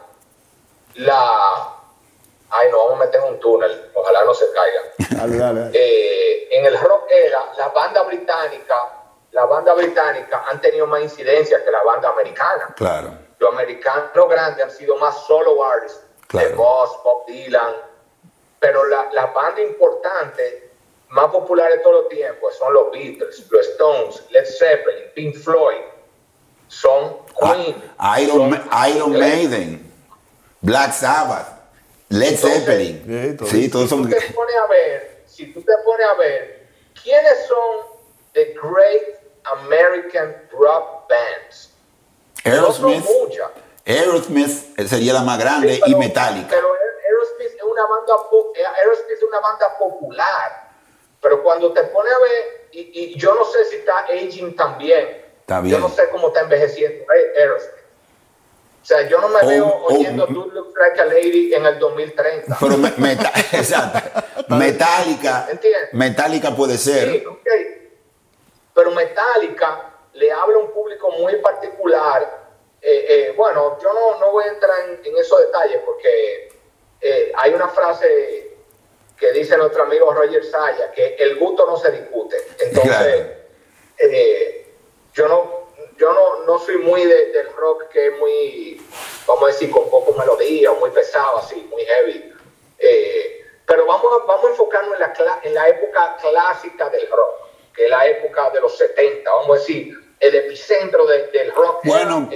la... 0.96 1.72
Ay, 2.50 2.70
no, 2.72 2.78
vamos 2.78 3.02
a 3.02 3.06
meter 3.06 3.22
en 3.22 3.34
un 3.34 3.40
túnel, 3.40 3.92
ojalá 3.94 4.24
no 4.24 4.34
se 4.34 4.46
caiga. 4.52 4.82
Dale, 5.22 5.38
dale, 5.38 5.70
eh, 5.74 6.48
en 6.52 6.66
el 6.66 6.80
rock 6.80 7.10
era, 7.10 7.52
la 7.58 7.70
banda 7.70 8.04
británica, 8.04 8.76
la 9.32 9.46
banda 9.46 9.74
británica 9.74 10.46
han 10.48 10.62
tenido 10.62 10.86
más 10.88 11.02
incidencia 11.02 11.64
que 11.64 11.72
la 11.72 11.84
banda 11.84 12.10
americana. 12.10 12.74
Claro. 12.76 13.18
Los 13.40 13.52
americanos 13.52 14.30
grandes 14.30 14.64
han 14.64 14.72
sido 14.72 14.96
más 14.98 15.26
solo 15.26 15.64
artists, 15.64 16.06
claro. 16.28 16.50
The 16.50 16.56
Boss, 16.56 17.04
Bob 17.04 17.26
Dylan, 17.26 17.76
pero 18.66 18.84
la, 18.88 19.08
la 19.14 19.28
banda 19.28 19.62
importante 19.62 20.72
más 21.10 21.30
populares 21.30 21.78
de 21.78 21.84
todos 21.84 22.02
los 22.02 22.10
tiempos 22.10 22.58
son 22.58 22.74
los 22.74 22.92
Beatles, 22.92 23.46
los 23.52 23.68
Stones, 23.68 24.24
Led 24.32 24.44
Zeppelin, 24.44 25.04
Pink 25.14 25.36
Floyd, 25.36 25.82
son 26.68 27.18
Queen. 27.40 27.76
Iron, 28.18 29.12
Maiden, 29.12 29.94
Black 30.62 30.94
Sabbath, 30.94 31.46
Led 32.10 32.36
Zeppelin. 32.38 33.38
sí, 33.46 33.70
todos 33.70 33.88
son. 33.88 34.06
Si 34.06 34.10
tú 34.10 34.20
te 34.20 34.34
pones 34.34 34.56
a 34.56 34.68
ver, 34.68 35.24
si 35.28 35.54
tú 35.54 35.62
te 35.62 35.74
pones 35.86 36.08
a 36.08 36.18
ver, 36.18 36.68
¿quiénes 37.04 37.48
son 37.48 38.00
the 38.34 38.56
great 38.56 39.20
American 39.62 40.36
rock 40.52 41.08
bands? 41.08 41.70
Aerosmith. 42.44 43.06
Aerosmith 43.86 44.76
sería 44.88 45.14
la 45.14 45.22
más 45.22 45.38
grande 45.38 45.80
y 45.86 45.94
Metallica. 45.94 46.48
Pero 46.50 46.85
una 47.76 47.86
banda, 47.86 48.14
Aerosmith 48.78 49.12
es 49.12 49.24
una 49.24 49.40
banda 49.40 49.78
popular 49.78 50.66
pero 51.26 51.42
cuando 51.42 51.74
te 51.74 51.82
pone 51.86 52.08
a 52.12 52.20
ver, 52.20 52.68
y, 52.72 53.18
yo 53.18 53.34
no 53.34 53.44
sé 53.46 53.66
si 53.66 53.78
está 53.78 54.02
aging 54.02 54.56
también. 54.56 55.26
Está 55.40 55.60
bien. 55.60 55.76
Yo 55.76 55.80
no 55.80 55.90
sé 55.90 56.08
cómo 56.12 56.28
está 56.28 56.42
envejeciendo 56.42 57.04
Aerosmith. 57.36 57.72
O 58.84 58.86
sea, 58.86 59.10
yo 59.10 59.20
no 59.20 59.30
me 59.30 59.44
veo 59.44 59.86
oyendo 59.86 60.28
Dude 60.28 60.54
Looks 60.54 60.76
Like 60.80 61.02
a 61.02 61.06
Lady 61.06 61.52
en 61.52 61.66
el 61.66 61.80
2030. 61.80 62.58
Pero 62.60 62.76
exacto. 63.54 64.22
Metallica. 64.56 65.48
¿Entiendes? 65.50 65.94
Metallica 65.94 66.56
puede 66.56 66.78
ser. 66.78 67.10
Sí, 67.10 67.26
ok. 67.26 67.48
Pero 68.76 68.92
Metallica 68.92 69.94
le 70.14 70.32
habla 70.32 70.58
a 70.58 70.60
un 70.60 70.72
público 70.72 71.10
muy 71.14 71.38
particular. 71.38 72.46
Eh, 72.80 73.06
eh, 73.10 73.34
bueno, 73.36 73.80
yo 73.82 73.92
no, 73.92 74.20
no, 74.20 74.32
voy 74.32 74.44
a 74.44 74.50
entrar 74.50 74.76
en, 74.90 75.04
en 75.04 75.18
esos 75.18 75.40
detalles 75.40 75.82
porque 75.84 76.45
eh, 77.08 77.32
hay 77.36 77.54
una 77.54 77.68
frase 77.68 78.52
que 79.18 79.32
dice 79.32 79.56
nuestro 79.58 79.84
amigo 79.84 80.12
Roger 80.12 80.44
Saya, 80.44 80.92
que 80.92 81.16
el 81.20 81.38
gusto 81.38 81.66
no 81.66 81.78
se 81.78 81.92
discute. 81.92 82.36
Entonces, 82.60 83.28
eh, 83.98 84.68
yo 85.14 85.28
no 85.28 85.66
yo 85.98 86.12
no, 86.12 86.46
no 86.46 86.60
soy 86.60 86.78
muy 86.78 87.06
del 87.06 87.54
rock 87.56 87.88
que 87.90 88.08
es 88.08 88.20
muy, 88.20 88.82
vamos 89.28 89.44
a 89.44 89.48
decir, 89.48 89.72
con 89.72 89.90
poco 89.90 90.14
melodía 90.18 90.72
muy 90.74 90.90
pesado, 90.92 91.38
así, 91.38 91.56
muy 91.72 91.84
heavy. 91.86 92.34
Eh, 92.80 93.46
pero 93.66 93.86
vamos 93.86 94.06
a, 94.12 94.26
vamos 94.26 94.46
a 94.46 94.50
enfocarnos 94.50 94.94
en 94.96 95.00
la, 95.00 95.40
en 95.44 95.54
la 95.54 95.70
época 95.70 96.18
clásica 96.20 96.90
del 96.90 97.10
rock, 97.10 97.50
que 97.74 97.86
es 97.86 97.90
la 97.90 98.06
época 98.08 98.50
de 98.50 98.62
los 98.62 98.78
70, 98.78 99.30
vamos 99.30 99.58
a 99.58 99.60
decir, 99.60 99.98
el 100.20 100.36
epicentro 100.36 101.06
del 101.06 101.54
rock 101.54 101.82
bueno, 101.84 102.30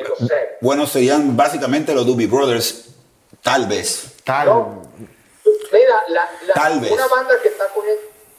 Bueno, 0.62 0.86
serían 0.86 1.36
básicamente 1.36 1.94
los 1.94 2.06
Doobie 2.06 2.28
Brothers, 2.28 2.96
tal 3.42 3.68
vez. 3.68 4.19
Tal. 4.30 4.48
Mira, 5.72 6.04
la, 6.10 6.30
una 6.92 7.08
banda 7.08 7.42
que 7.42 7.48
está 7.48 7.66
con 7.70 7.84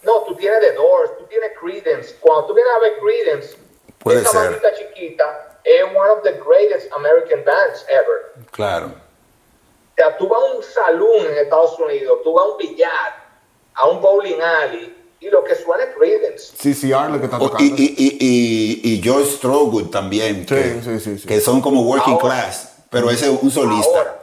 No, 0.05 0.23
tú 0.23 0.37
tienes 0.37 0.61
The 0.61 0.73
Doors, 0.75 1.19
tú 1.19 1.25
tienes 1.25 1.51
Creedence. 1.59 2.15
Cuando 2.21 2.47
tú 2.47 2.55
vienes 2.55 2.73
a 2.77 2.79
ver 2.79 2.93
Creedence, 3.01 3.57
Puede 3.99 4.23
esa 4.23 4.39
bandita 4.39 4.73
chiquita 4.75 5.59
es 5.65 5.83
one 5.85 6.11
of 6.11 6.23
the 6.23 6.33
greatest 6.47 6.93
American 6.93 7.45
bands 7.45 7.85
ever. 7.89 8.47
Claro. 8.53 8.87
O 8.87 9.95
sea, 9.97 10.17
tú 10.17 10.29
vas 10.29 10.41
a 10.41 10.57
un 10.57 10.63
salón 10.63 11.27
en 11.27 11.39
Estados 11.39 11.77
Unidos, 11.79 12.21
tú 12.23 12.35
vas 12.35 12.47
a 12.47 12.49
un 12.51 12.57
billar, 12.57 13.41
a 13.75 13.89
un 13.89 14.01
bowling 14.01 14.41
alley, 14.41 14.97
y 15.19 15.29
lo 15.29 15.43
que 15.43 15.57
suena 15.57 15.85
es 15.85 15.97
Creedence. 15.97 16.53
CCR 16.57 17.11
lo 17.11 17.19
que 17.19 17.25
está 17.25 17.37
oh, 17.37 17.51
tocando. 17.51 17.65
y, 17.65 17.95
y, 17.99 18.17
y, 18.21 18.95
y, 18.95 19.03
Joe 19.05 19.25
Strowwood 19.25 19.91
también, 19.91 20.47
sí, 20.49 20.55
que, 20.55 20.83
sí, 20.83 21.01
sí, 21.01 21.19
sí. 21.19 21.27
que 21.27 21.41
son 21.41 21.61
como 21.61 21.83
working 21.83 22.17
class, 22.17 22.77
pero 22.91 23.11
ese 23.11 23.27
es 23.27 23.43
un 23.43 23.51
solista. 23.51 23.99
Ahora, 23.99 24.23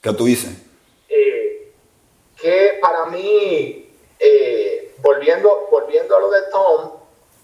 ¿Qué 0.00 0.12
tú 0.14 0.24
dices? 0.24 0.50
Que 2.42 2.78
para 2.80 3.06
mí, 3.06 3.88
eh, 4.18 4.94
volviendo, 4.98 5.68
volviendo 5.70 6.16
a 6.16 6.20
lo 6.20 6.30
de 6.30 6.42
Tom, 6.50 6.90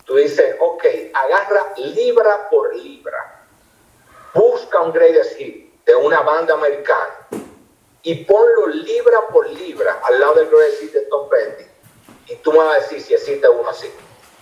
tú 0.05 0.17
dices, 0.17 0.57
ok, 0.59 0.85
agarra 1.15 1.73
libra 1.77 2.49
por 2.51 2.75
libra, 2.75 3.47
busca 4.35 4.81
un 4.81 4.93
greatest 4.93 5.37
hit 5.37 5.85
de 5.85 5.95
una 5.95 6.21
banda 6.23 6.55
americana 6.55 7.29
y 8.03 8.25
ponlo 8.25 8.67
libra 8.67 9.29
por 9.33 9.49
libra 9.49 10.01
al 10.03 10.19
lado 10.19 10.35
del 10.35 10.49
greatest 10.49 10.83
hit 10.83 10.93
de 10.93 11.01
Tom 11.03 11.29
Petty 11.29 11.65
y 12.29 12.37
tú 12.37 12.51
me 12.51 12.59
vas 12.59 12.79
a 12.79 12.81
decir 12.83 13.01
si 13.01 13.15
existe 13.15 13.49
uno 13.49 13.69
así. 13.69 13.87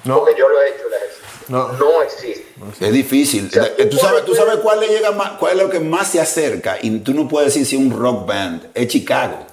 No. 0.04 0.20
Porque 0.20 0.38
yo 0.38 0.48
lo 0.48 0.62
he 0.62 0.70
hecho 0.70 0.86
el 0.86 0.94
ejercicio. 0.94 1.24
No, 1.48 1.72
no 1.72 2.02
existe. 2.02 2.46
Es 2.80 2.92
difícil. 2.92 3.50
tú, 3.50 3.96
sabes, 3.98 4.24
tú 4.24 4.34
sabes 4.34 4.56
cuál 4.56 4.80
le 4.80 4.88
llega 4.88 5.10
más, 5.10 5.32
cuál 5.32 5.58
es 5.58 5.62
lo 5.62 5.68
que 5.68 5.80
más 5.80 6.10
se 6.10 6.20
acerca 6.20 6.78
y 6.80 7.00
tú 7.00 7.12
no 7.12 7.28
puedes 7.28 7.52
decir 7.52 7.66
si 7.66 7.76
un 7.76 7.90
rock 7.98 8.26
band 8.26 8.70
es 8.72 8.88
Chicago. 8.88 9.46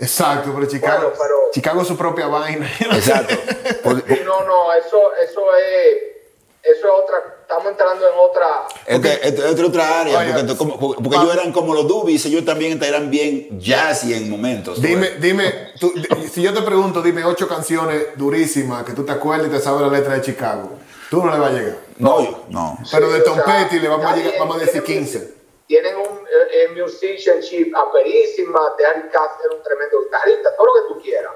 Exacto, 0.00 0.52
pero 0.54 0.66
Chicago, 0.66 1.12
Chicago 1.52 1.82
es 1.82 1.88
su 1.88 1.96
propia 1.96 2.26
vaina. 2.28 2.70
Exacto. 2.80 3.34
no, 3.84 4.44
no, 4.44 4.72
eso, 4.74 5.12
eso 5.22 5.40
es. 5.56 5.96
eso 6.62 6.86
es 6.86 6.92
otra, 7.02 7.16
estamos 7.42 7.66
entrando 7.66 8.06
en 8.06 8.14
otra... 8.18 8.46
Este, 8.86 9.28
este, 9.28 9.50
es 9.50 9.60
otra 9.60 10.00
área, 10.00 10.44
porque, 10.56 10.74
porque, 11.02 11.16
ellos 11.16 11.34
eran 11.34 11.52
como 11.52 11.74
los 11.74 11.88
Dubis, 11.88 12.24
ellos 12.26 12.44
también 12.44 12.80
eran 12.82 13.10
bien 13.10 13.58
jazzy 13.60 14.14
en 14.14 14.30
momentos. 14.30 14.80
Dime, 14.80 15.10
dime, 15.18 15.72
si 16.32 16.42
yo 16.42 16.54
te 16.54 16.62
pregunto, 16.62 17.02
dime 17.02 17.24
ocho 17.24 17.48
canciones 17.48 18.16
durísimas 18.16 18.84
que 18.84 18.92
tú 18.92 19.04
te 19.04 19.12
acuerdas 19.12 19.48
y 19.48 19.50
te 19.50 19.60
sabes 19.60 19.80
la 19.82 19.88
letra 19.88 20.14
de 20.14 20.20
Chicago, 20.20 20.70
tú 21.10 21.24
no 21.24 21.32
le 21.32 21.38
vas 21.38 21.50
a 21.50 21.54
llegar. 21.54 21.76
No, 21.98 22.44
no. 22.50 22.78
Pero 22.92 23.10
de 23.10 23.20
Tom 23.20 23.38
Petty 23.44 23.80
le 23.80 23.88
vamos 23.88 24.06
a, 24.06 24.14
llegar, 24.14 24.34
vamos 24.38 24.56
a 24.56 24.60
decir 24.60 24.84
15. 24.84 25.37
Tienen 25.68 25.96
un 25.96 26.26
eh, 26.26 26.64
eh, 26.64 26.68
musicianship 26.68 27.72
aperísima, 27.76 28.74
Terry 28.76 29.08
Kath 29.10 29.40
era 29.44 29.54
un 29.54 29.62
tremendo 29.62 30.02
guitarrista, 30.02 30.56
todo 30.56 30.66
lo 30.66 30.74
que 30.74 30.94
tú 30.94 31.00
quieras 31.02 31.32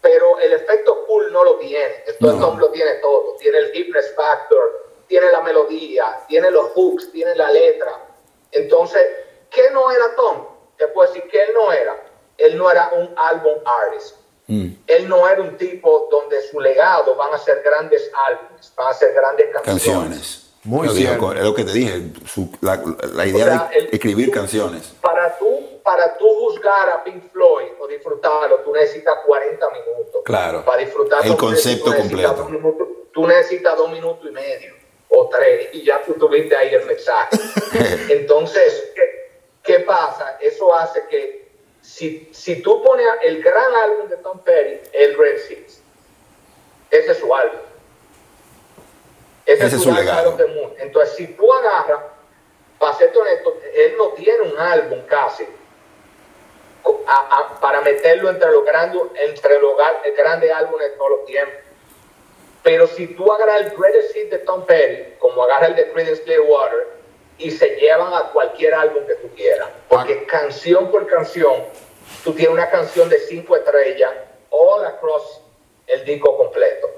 pero 0.00 0.38
el 0.38 0.52
efecto 0.52 1.04
cool 1.06 1.32
no 1.32 1.44
lo 1.44 1.56
tiene. 1.56 2.04
Esto 2.06 2.32
no. 2.32 2.58
lo 2.58 2.70
tiene 2.70 2.94
todo. 2.96 3.36
Tiene 3.38 3.58
el 3.58 3.72
deepness 3.72 4.14
factor, 4.14 4.88
tiene 5.06 5.30
la 5.30 5.40
melodía, 5.42 6.24
tiene 6.28 6.50
los 6.50 6.70
hooks, 6.72 7.12
tiene 7.12 7.34
la 7.34 7.50
letra. 7.50 8.06
Entonces, 8.52 9.02
¿qué 9.50 9.70
no 9.70 9.90
era 9.90 10.14
Tom? 10.16 10.46
Te 10.76 10.88
puedo 10.88 11.12
decir 11.12 11.28
que 11.30 11.42
él 11.42 11.50
no 11.54 11.72
era. 11.72 11.96
Él 12.38 12.56
no 12.56 12.70
era 12.70 12.90
un 12.94 13.12
álbum 13.16 13.58
artist. 13.64 14.16
Mm. 14.46 14.68
Él 14.86 15.08
no 15.08 15.28
era 15.28 15.42
un 15.42 15.56
tipo 15.56 16.08
donde 16.10 16.40
su 16.42 16.58
legado 16.58 17.14
van 17.14 17.34
a 17.34 17.38
ser 17.38 17.62
grandes 17.62 18.10
álbumes, 18.28 18.72
van 18.74 18.88
a 18.88 18.94
ser 18.94 19.12
grandes 19.12 19.46
canciones. 19.52 19.84
canciones. 19.84 20.49
Muy 20.64 20.88
bien. 20.88 21.14
Es 21.14 21.44
lo 21.44 21.54
que 21.54 21.64
te 21.64 21.72
dije, 21.72 22.02
la, 22.60 23.26
idea 23.26 23.70
de 23.72 23.88
escribir 23.92 24.30
canciones. 24.30 24.94
Para 25.00 25.38
tú, 25.38 25.80
para 25.82 26.18
tú 26.18 26.26
juzgar 26.40 26.90
a 26.90 27.02
Pink 27.02 27.30
Floyd 27.32 27.68
o 27.80 27.86
disfrutarlo, 27.86 28.56
tú 28.56 28.72
necesitas 28.72 29.14
40 29.26 29.66
minutos. 29.70 30.22
Claro. 30.24 30.64
Para 30.64 30.82
disfrutar 30.82 31.26
el 31.26 31.36
concepto 31.36 31.94
completo. 31.96 32.48
tú 33.12 33.26
necesitas 33.26 33.76
dos 33.76 33.90
minutos 33.90 34.26
y 34.28 34.32
medio 34.32 34.74
o 35.08 35.28
tres 35.28 35.70
y 35.72 35.84
ya 35.84 36.02
tú 36.02 36.12
tuviste 36.14 36.54
ahí 36.54 36.74
el 36.74 36.84
mensaje. 36.84 37.38
Entonces, 38.12 38.92
¿qué, 38.94 39.30
¿qué, 39.62 39.80
pasa? 39.80 40.36
Eso 40.42 40.74
hace 40.74 41.04
que 41.08 41.48
si, 41.80 42.28
si 42.32 42.60
tú 42.60 42.82
pones 42.82 43.06
el 43.24 43.42
gran 43.42 43.74
álbum 43.74 44.08
de 44.10 44.18
Tom 44.18 44.40
Petty, 44.40 44.90
el 44.92 45.16
Red 45.16 45.38
Seeds, 45.38 45.80
ese 46.90 47.12
es 47.12 47.18
su 47.18 47.34
álbum 47.34 47.69
ese, 49.52 49.76
es 49.76 49.82
su 49.82 49.92
legado. 49.92 50.36
Entonces, 50.78 51.16
si 51.16 51.26
tú 51.28 51.52
agarras, 51.52 52.00
para 52.78 52.94
ser 52.94 53.16
honesto, 53.16 53.58
él 53.74 53.94
no 53.98 54.08
tiene 54.10 54.40
un 54.52 54.58
álbum 54.58 55.00
casi 55.06 55.46
para 57.60 57.80
meterlo 57.82 58.30
entre 58.30 58.50
los 58.50 58.64
grandes, 58.64 59.02
entre 59.16 59.60
los 59.60 59.72
grandes 60.16 60.50
álbumes 60.52 60.90
de 60.90 60.96
todos 60.96 61.10
los 61.10 61.24
tiempos. 61.26 61.54
Pero 62.62 62.86
si 62.86 63.08
tú 63.08 63.30
agarras 63.32 63.62
el 63.62 63.76
Greatest 63.76 64.14
Hit 64.14 64.30
de 64.30 64.38
Tom 64.38 64.64
Petty, 64.64 65.14
como 65.18 65.42
agarras 65.42 65.70
el 65.70 65.76
de 65.76 65.92
Creedence 65.92 66.22
Clearwater, 66.22 66.88
y 67.38 67.50
se 67.50 67.68
llevan 67.76 68.12
a 68.12 68.30
cualquier 68.32 68.74
álbum 68.74 69.06
que 69.06 69.14
tú 69.14 69.28
quieras, 69.34 69.68
porque 69.88 70.26
canción 70.26 70.90
por 70.90 71.06
canción, 71.06 71.64
tú 72.22 72.32
tienes 72.34 72.52
una 72.52 72.68
canción 72.70 73.08
de 73.08 73.18
cinco 73.18 73.56
estrellas, 73.56 74.12
all 74.50 74.84
across 74.84 75.40
el 75.86 76.04
disco 76.04 76.36
completo. 76.36 76.90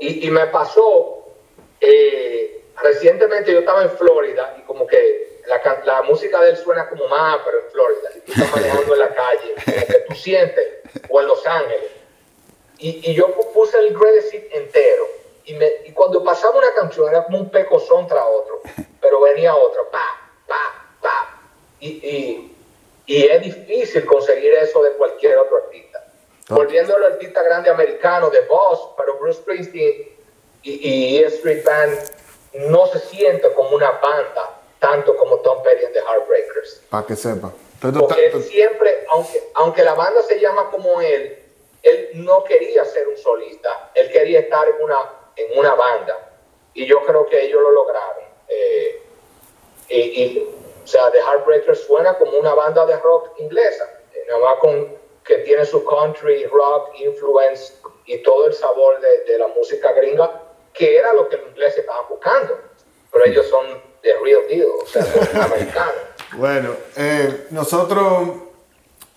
Y, 0.00 0.26
y 0.26 0.30
me 0.30 0.46
pasó 0.46 1.15
eh, 1.80 2.64
recientemente 2.82 3.52
yo 3.52 3.60
estaba 3.60 3.82
en 3.82 3.90
Florida 3.90 4.56
y 4.58 4.62
como 4.62 4.86
que 4.86 5.40
la, 5.46 5.82
la, 5.84 6.02
música 6.02 6.40
de 6.40 6.50
él 6.50 6.56
suena 6.56 6.88
como 6.88 7.06
más, 7.08 7.38
pero 7.44 7.60
en 7.60 7.70
Florida. 7.70 8.10
Y 8.16 8.20
tú 8.20 8.32
estás 8.32 8.50
manejando 8.54 8.94
en 8.94 9.00
la 9.00 9.14
calle, 9.14 9.54
como 9.64 9.86
que 9.86 10.04
tú 10.08 10.14
sientes, 10.14 10.68
o 11.08 11.20
en 11.20 11.26
Los 11.28 11.46
Ángeles. 11.46 11.90
Y, 12.78 13.10
y 13.10 13.14
yo 13.14 13.26
puse 13.54 13.78
el 13.78 13.96
Greatest 13.96 14.32
Hit 14.32 14.44
entero. 14.52 15.04
Y, 15.44 15.54
me, 15.54 15.70
y 15.84 15.92
cuando 15.92 16.24
pasaba 16.24 16.58
una 16.58 16.74
canción 16.74 17.08
era 17.08 17.24
como 17.24 17.38
un 17.38 17.50
pecozón 17.50 18.06
tras 18.08 18.24
otro, 18.26 18.62
pero 19.00 19.20
venía 19.20 19.54
otra, 19.54 19.82
pa, 19.90 20.32
pa, 20.48 20.90
pa. 21.00 21.40
Y, 21.78 21.88
y, 21.88 22.56
y 23.06 23.24
es 23.26 23.42
difícil 23.42 24.04
conseguir 24.04 24.52
eso 24.54 24.82
de 24.82 24.90
cualquier 24.92 25.38
otro 25.38 25.58
artista. 25.58 26.04
Volviendo 26.48 26.96
al 26.96 27.04
artista 27.04 27.42
grande 27.42 27.70
americano, 27.70 28.30
de 28.30 28.40
Boss, 28.40 28.90
pero 28.96 29.18
Bruce 29.18 29.40
Springsteen 29.40 30.15
y, 30.66 31.16
y 31.18 31.24
Street 31.24 31.64
Band 31.64 31.98
no 32.68 32.86
se 32.86 32.98
siente 32.98 33.52
como 33.52 33.70
una 33.70 33.90
banda 33.92 34.60
tanto 34.78 35.16
como 35.16 35.38
Tom 35.40 35.62
Petty 35.62 35.84
and 35.84 35.94
the 35.94 36.00
Heartbreakers. 36.00 36.82
Para 36.90 37.06
que 37.06 37.16
sepa. 37.16 37.52
Porque 37.80 38.26
él 38.26 38.42
siempre, 38.42 39.06
aunque, 39.10 39.50
aunque 39.54 39.84
la 39.84 39.94
banda 39.94 40.22
se 40.22 40.40
llama 40.40 40.70
como 40.70 41.00
él, 41.00 41.38
él 41.82 42.10
no 42.14 42.42
quería 42.44 42.84
ser 42.84 43.06
un 43.06 43.16
solista, 43.16 43.90
él 43.94 44.10
quería 44.10 44.40
estar 44.40 44.68
en 44.68 44.82
una, 44.82 44.96
en 45.36 45.58
una 45.58 45.74
banda. 45.74 46.32
Y 46.74 46.86
yo 46.86 47.02
creo 47.04 47.26
que 47.26 47.44
ellos 47.44 47.62
lo 47.62 47.70
lograron. 47.70 48.24
Eh, 48.48 49.02
y, 49.88 50.38
o 50.82 50.86
sea, 50.86 51.10
The 51.10 51.18
Heartbreakers 51.18 51.86
suena 51.86 52.14
como 52.18 52.38
una 52.38 52.54
banda 52.54 52.86
de 52.86 52.96
rock 52.96 53.38
inglesa, 53.38 53.88
nada 54.26 54.40
más 54.40 54.58
con 54.58 54.96
que 55.24 55.38
tiene 55.38 55.64
su 55.64 55.84
country 55.84 56.46
rock 56.46 57.00
influence 57.00 57.74
y 58.04 58.18
todo 58.18 58.46
el 58.46 58.54
sabor 58.54 59.00
de, 59.00 59.24
de 59.24 59.38
la 59.38 59.48
música 59.48 59.92
gringa, 59.92 60.45
que 60.76 60.96
era 60.96 61.12
lo 61.12 61.28
que 61.28 61.36
los 61.36 61.48
ingleses 61.48 61.78
estaban 61.78 62.04
buscando. 62.08 62.58
Pero 63.12 63.24
ellos 63.24 63.46
son 63.48 63.66
de 64.02 64.12
real 64.22 64.42
deal, 64.48 64.68
o 64.82 64.86
sea, 64.86 65.04
son 65.04 65.42
americanos. 65.42 65.94
Bueno, 66.36 66.70
eh, 66.96 67.46
nosotros 67.50 68.30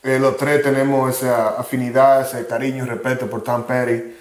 eh, 0.04 0.18
los 0.20 0.38
tres 0.38 0.64
tenemos 0.64 1.16
esa 1.16 1.50
afinidad, 1.60 2.22
ese 2.22 2.48
cariño 2.48 2.86
y 2.86 2.88
respeto 2.88 3.30
por 3.30 3.44
Tom 3.44 3.64
Petty. 3.64 4.16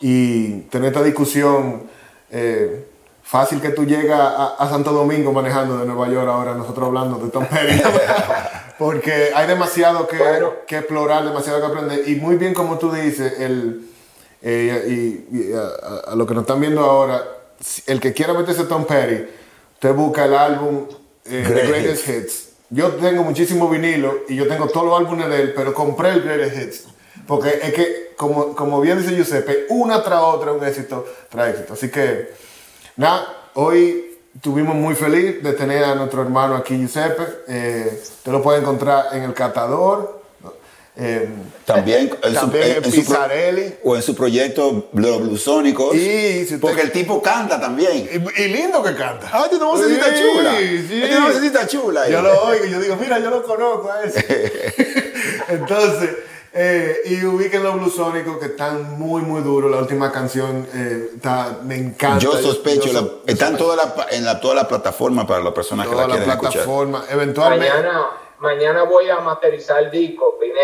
Y 0.00 0.60
tener 0.62 0.88
esta 0.88 1.02
discusión 1.02 1.88
eh, 2.30 2.86
fácil 3.22 3.60
que 3.60 3.70
tú 3.70 3.84
llegas 3.84 4.20
a, 4.20 4.68
Santo 4.68 4.92
Domingo 4.92 5.32
manejando 5.32 5.78
de 5.78 5.86
Nueva 5.86 6.08
York 6.08 6.28
ahora 6.28 6.54
nosotros 6.54 6.86
hablando 6.88 7.18
de 7.18 7.30
Tom 7.30 7.46
Petty. 7.46 7.82
Porque 8.78 9.30
hay 9.34 9.46
demasiado 9.46 10.06
que, 10.06 10.18
que 10.66 10.78
explorar, 10.78 11.24
demasiado 11.24 11.60
que 11.60 11.66
aprender. 11.66 12.08
Y 12.08 12.16
muy 12.16 12.36
bien 12.36 12.54
como 12.54 12.78
tú 12.78 12.92
dices, 12.92 13.40
el 13.40 13.88
eh, 14.46 15.24
y, 15.32 15.52
a, 15.54 16.14
lo 16.14 16.26
que 16.26 16.34
nos 16.34 16.42
están 16.42 16.60
viendo 16.60 16.82
ahora, 16.82 17.24
el 17.86 17.98
que 17.98 18.12
quiera 18.12 18.34
meterse 18.34 18.62
a 18.62 18.68
Tom 18.68 18.84
Petty, 18.84 19.24
usted 19.72 19.94
busca 19.94 20.26
el 20.26 20.34
álbum 20.34 20.86
eh, 21.24 21.44
The 21.48 21.66
Greatest 21.66 22.08
Hits. 22.08 22.48
Yo 22.68 22.90
tengo 22.92 23.22
muchísimo 23.24 23.70
vinilo 23.70 24.20
y 24.28 24.36
yo 24.36 24.46
tengo 24.46 24.68
todos 24.68 24.86
los 24.86 25.00
álbumes 25.00 25.28
de 25.30 25.40
él, 25.40 25.52
pero 25.56 25.72
compré 25.72 26.10
el 26.10 26.22
Greatest 26.22 26.56
Hits. 26.58 26.84
Porque 27.26 27.58
es 27.62 27.72
que, 27.72 28.12
como, 28.16 28.54
como 28.54 28.82
bien 28.82 28.98
dice 28.98 29.16
Giuseppe, 29.16 29.64
una 29.70 30.02
tras 30.02 30.20
otra 30.20 30.52
un 30.52 30.62
éxito 30.62 31.06
tras 31.30 31.48
éxito. 31.48 31.72
Así 31.72 31.88
que, 31.88 32.30
nada, 32.96 33.50
hoy 33.54 34.18
estuvimos 34.34 34.74
muy 34.74 34.94
felices 34.94 35.42
de 35.42 35.52
tener 35.54 35.84
a 35.84 35.94
nuestro 35.94 36.20
hermano 36.20 36.54
aquí, 36.54 36.76
Giuseppe. 36.76 37.22
Eh, 37.48 37.98
usted 38.02 38.30
lo 38.30 38.42
puede 38.42 38.60
encontrar 38.60 39.06
en 39.12 39.22
el 39.22 39.32
catador 39.32 40.23
eh, 40.96 41.28
también, 41.64 42.08
en, 42.22 42.34
su, 42.34 43.16
o 43.82 43.96
en 43.96 44.02
su 44.02 44.14
proyecto 44.14 44.90
Los 44.92 45.22
Blusónicos. 45.22 45.96
porque 46.60 46.82
el 46.82 46.92
tipo 46.92 47.20
canta 47.20 47.60
también. 47.60 48.08
Y, 48.36 48.42
lindo 48.48 48.80
que 48.80 48.94
canta. 48.94 49.28
Ah, 49.32 49.46
tiene 49.48 49.64
una 49.64 49.74
vocecita 49.74 50.06
chula. 50.14 50.56
Sí. 50.56 50.86
Tiene 50.88 51.16
una 51.16 51.26
vocecita 51.28 51.66
chula. 51.66 52.08
Yo 52.08 52.22
lo 52.22 52.42
oigo 52.44 52.64
y 52.66 52.70
yo 52.70 52.80
digo, 52.80 52.96
mira, 52.96 53.18
yo 53.18 53.30
lo 53.30 53.42
conozco 53.42 53.90
a 53.90 54.04
ese. 54.04 54.62
Entonces, 55.48 56.10
eh, 56.52 56.96
y 57.06 57.24
ubiquen 57.24 57.64
los 57.64 57.74
blusónicos 57.74 58.38
que 58.38 58.46
están 58.46 58.96
muy, 58.96 59.22
muy 59.22 59.42
duros. 59.42 59.72
La 59.72 59.78
última 59.78 60.12
canción 60.12 60.64
eh, 60.74 61.10
está, 61.16 61.58
me 61.64 61.74
encanta. 61.76 62.20
Yo 62.20 62.40
sospecho, 62.40 63.22
está 63.26 63.48
en 63.48 63.56
toda 63.56 63.74
la, 63.74 64.06
en 64.12 64.24
la, 64.24 64.38
toda 64.38 64.54
la 64.54 64.68
plataforma 64.68 65.26
para 65.26 65.42
las 65.42 65.54
personas 65.54 65.88
que 65.88 65.94
la 65.96 66.06
quieren 66.06 66.30
escuchar. 66.30 66.52
plataforma, 66.52 67.04
eventualmente. 67.10 67.68
Mañana 67.68 68.23
mañana 68.44 68.84
voy 68.84 69.08
a 69.08 69.18
masterizar 69.20 69.82
el 69.82 69.90
disco, 69.90 70.36
vine, 70.40 70.60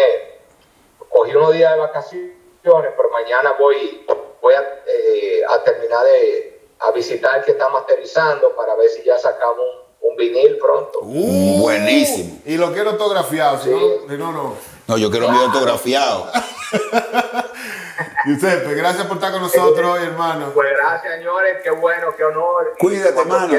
cogí 1.08 1.34
unos 1.34 1.54
días 1.54 1.72
de 1.72 1.80
vacaciones, 1.80 2.36
pero 2.62 3.10
mañana 3.10 3.56
voy, 3.58 4.06
voy 4.40 4.54
a, 4.54 4.60
eh, 4.86 5.42
terminar 5.64 6.04
de 6.04 6.60
a 6.78 6.90
visitar 6.92 7.38
el 7.38 7.44
que 7.44 7.52
está 7.52 7.68
masterizando 7.68 8.54
para 8.54 8.74
ver 8.74 8.88
si 8.88 9.02
ya 9.02 9.18
sacamos 9.18 9.66
un, 10.00 10.16
vinil 10.16 10.58
pronto. 10.58 11.00
Uh, 11.02 11.62
buenísimo. 11.62 12.40
Y 12.44 12.56
lo 12.56 12.72
quiero 12.72 12.90
autografiado, 12.90 13.58
si 13.58 13.70
no, 13.70 14.32
no, 14.32 14.56
no. 14.86 14.98
yo 14.98 15.10
quiero 15.10 15.30
mi 15.30 15.38
autografiado. 15.38 16.30
Giuseppe, 18.26 18.74
gracias 18.74 19.06
por 19.06 19.16
estar 19.16 19.32
con 19.32 19.40
nosotros 19.40 19.98
hoy, 19.98 20.04
hermano. 20.04 20.50
Pues 20.52 20.68
gracias, 20.76 21.14
señores, 21.14 21.62
qué 21.62 21.70
bueno, 21.70 22.14
qué 22.16 22.24
honor. 22.24 22.74
Cuídate, 22.78 23.18
hermano. 23.18 23.54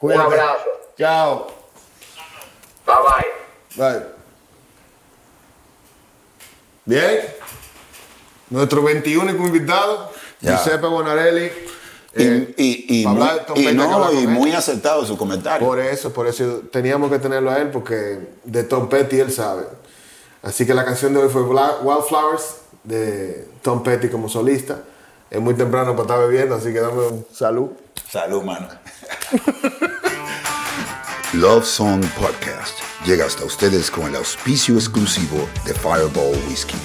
Un 0.00 0.12
abrazo. 0.12 0.70
Chao. 0.96 1.65
Bye 2.86 2.96
bye. 3.76 3.92
Bye. 3.92 4.06
Bien. 6.84 7.20
Nuestro 8.48 8.82
21 8.82 9.30
invitado, 9.30 10.12
Giuseppe 10.40 10.86
Bonarelli. 10.86 11.50
y, 12.14 12.22
eh, 12.22 12.54
y, 12.56 13.06
muy, 13.06 14.26
muy, 14.28 14.52
acertado 14.52 15.04
su 15.04 15.18
comentario. 15.18 15.66
Por 15.66 15.80
eso, 15.80 16.12
por 16.12 16.28
eso 16.28 16.62
teníamos 16.72 17.10
que 17.10 17.18
tenerlo 17.18 17.50
a 17.50 17.58
él, 17.58 17.70
porque 17.70 18.20
de 18.44 18.62
Tom 18.62 18.88
Petty 18.88 19.20
él 19.20 19.32
sabe. 19.32 19.64
Así 20.42 20.64
que 20.64 20.72
la 20.72 20.84
canción 20.84 21.12
de 21.12 21.20
hoy 21.20 21.28
fue 21.28 21.42
Wildflowers 21.42 22.58
de 22.84 23.48
Tom 23.62 23.82
Petty 23.82 24.08
como 24.08 24.28
solista. 24.28 24.78
Es 25.28 25.40
muy 25.40 25.54
temprano 25.54 25.90
para 25.92 26.02
estar 26.02 26.20
bebiendo, 26.20 26.54
así 26.54 26.72
que 26.72 26.80
dame 26.80 27.00
un 27.00 27.26
salud. 27.32 27.70
Salud, 28.08 28.42
mano. 28.44 28.68
Love 31.36 31.66
Song 31.66 32.02
Podcast 32.18 32.78
llega 33.04 33.26
hasta 33.26 33.44
ustedes 33.44 33.90
con 33.90 34.06
el 34.06 34.16
auspicio 34.16 34.76
exclusivo 34.76 35.46
de 35.66 35.74
Fireball 35.74 36.34
Whiskey. 36.48 36.80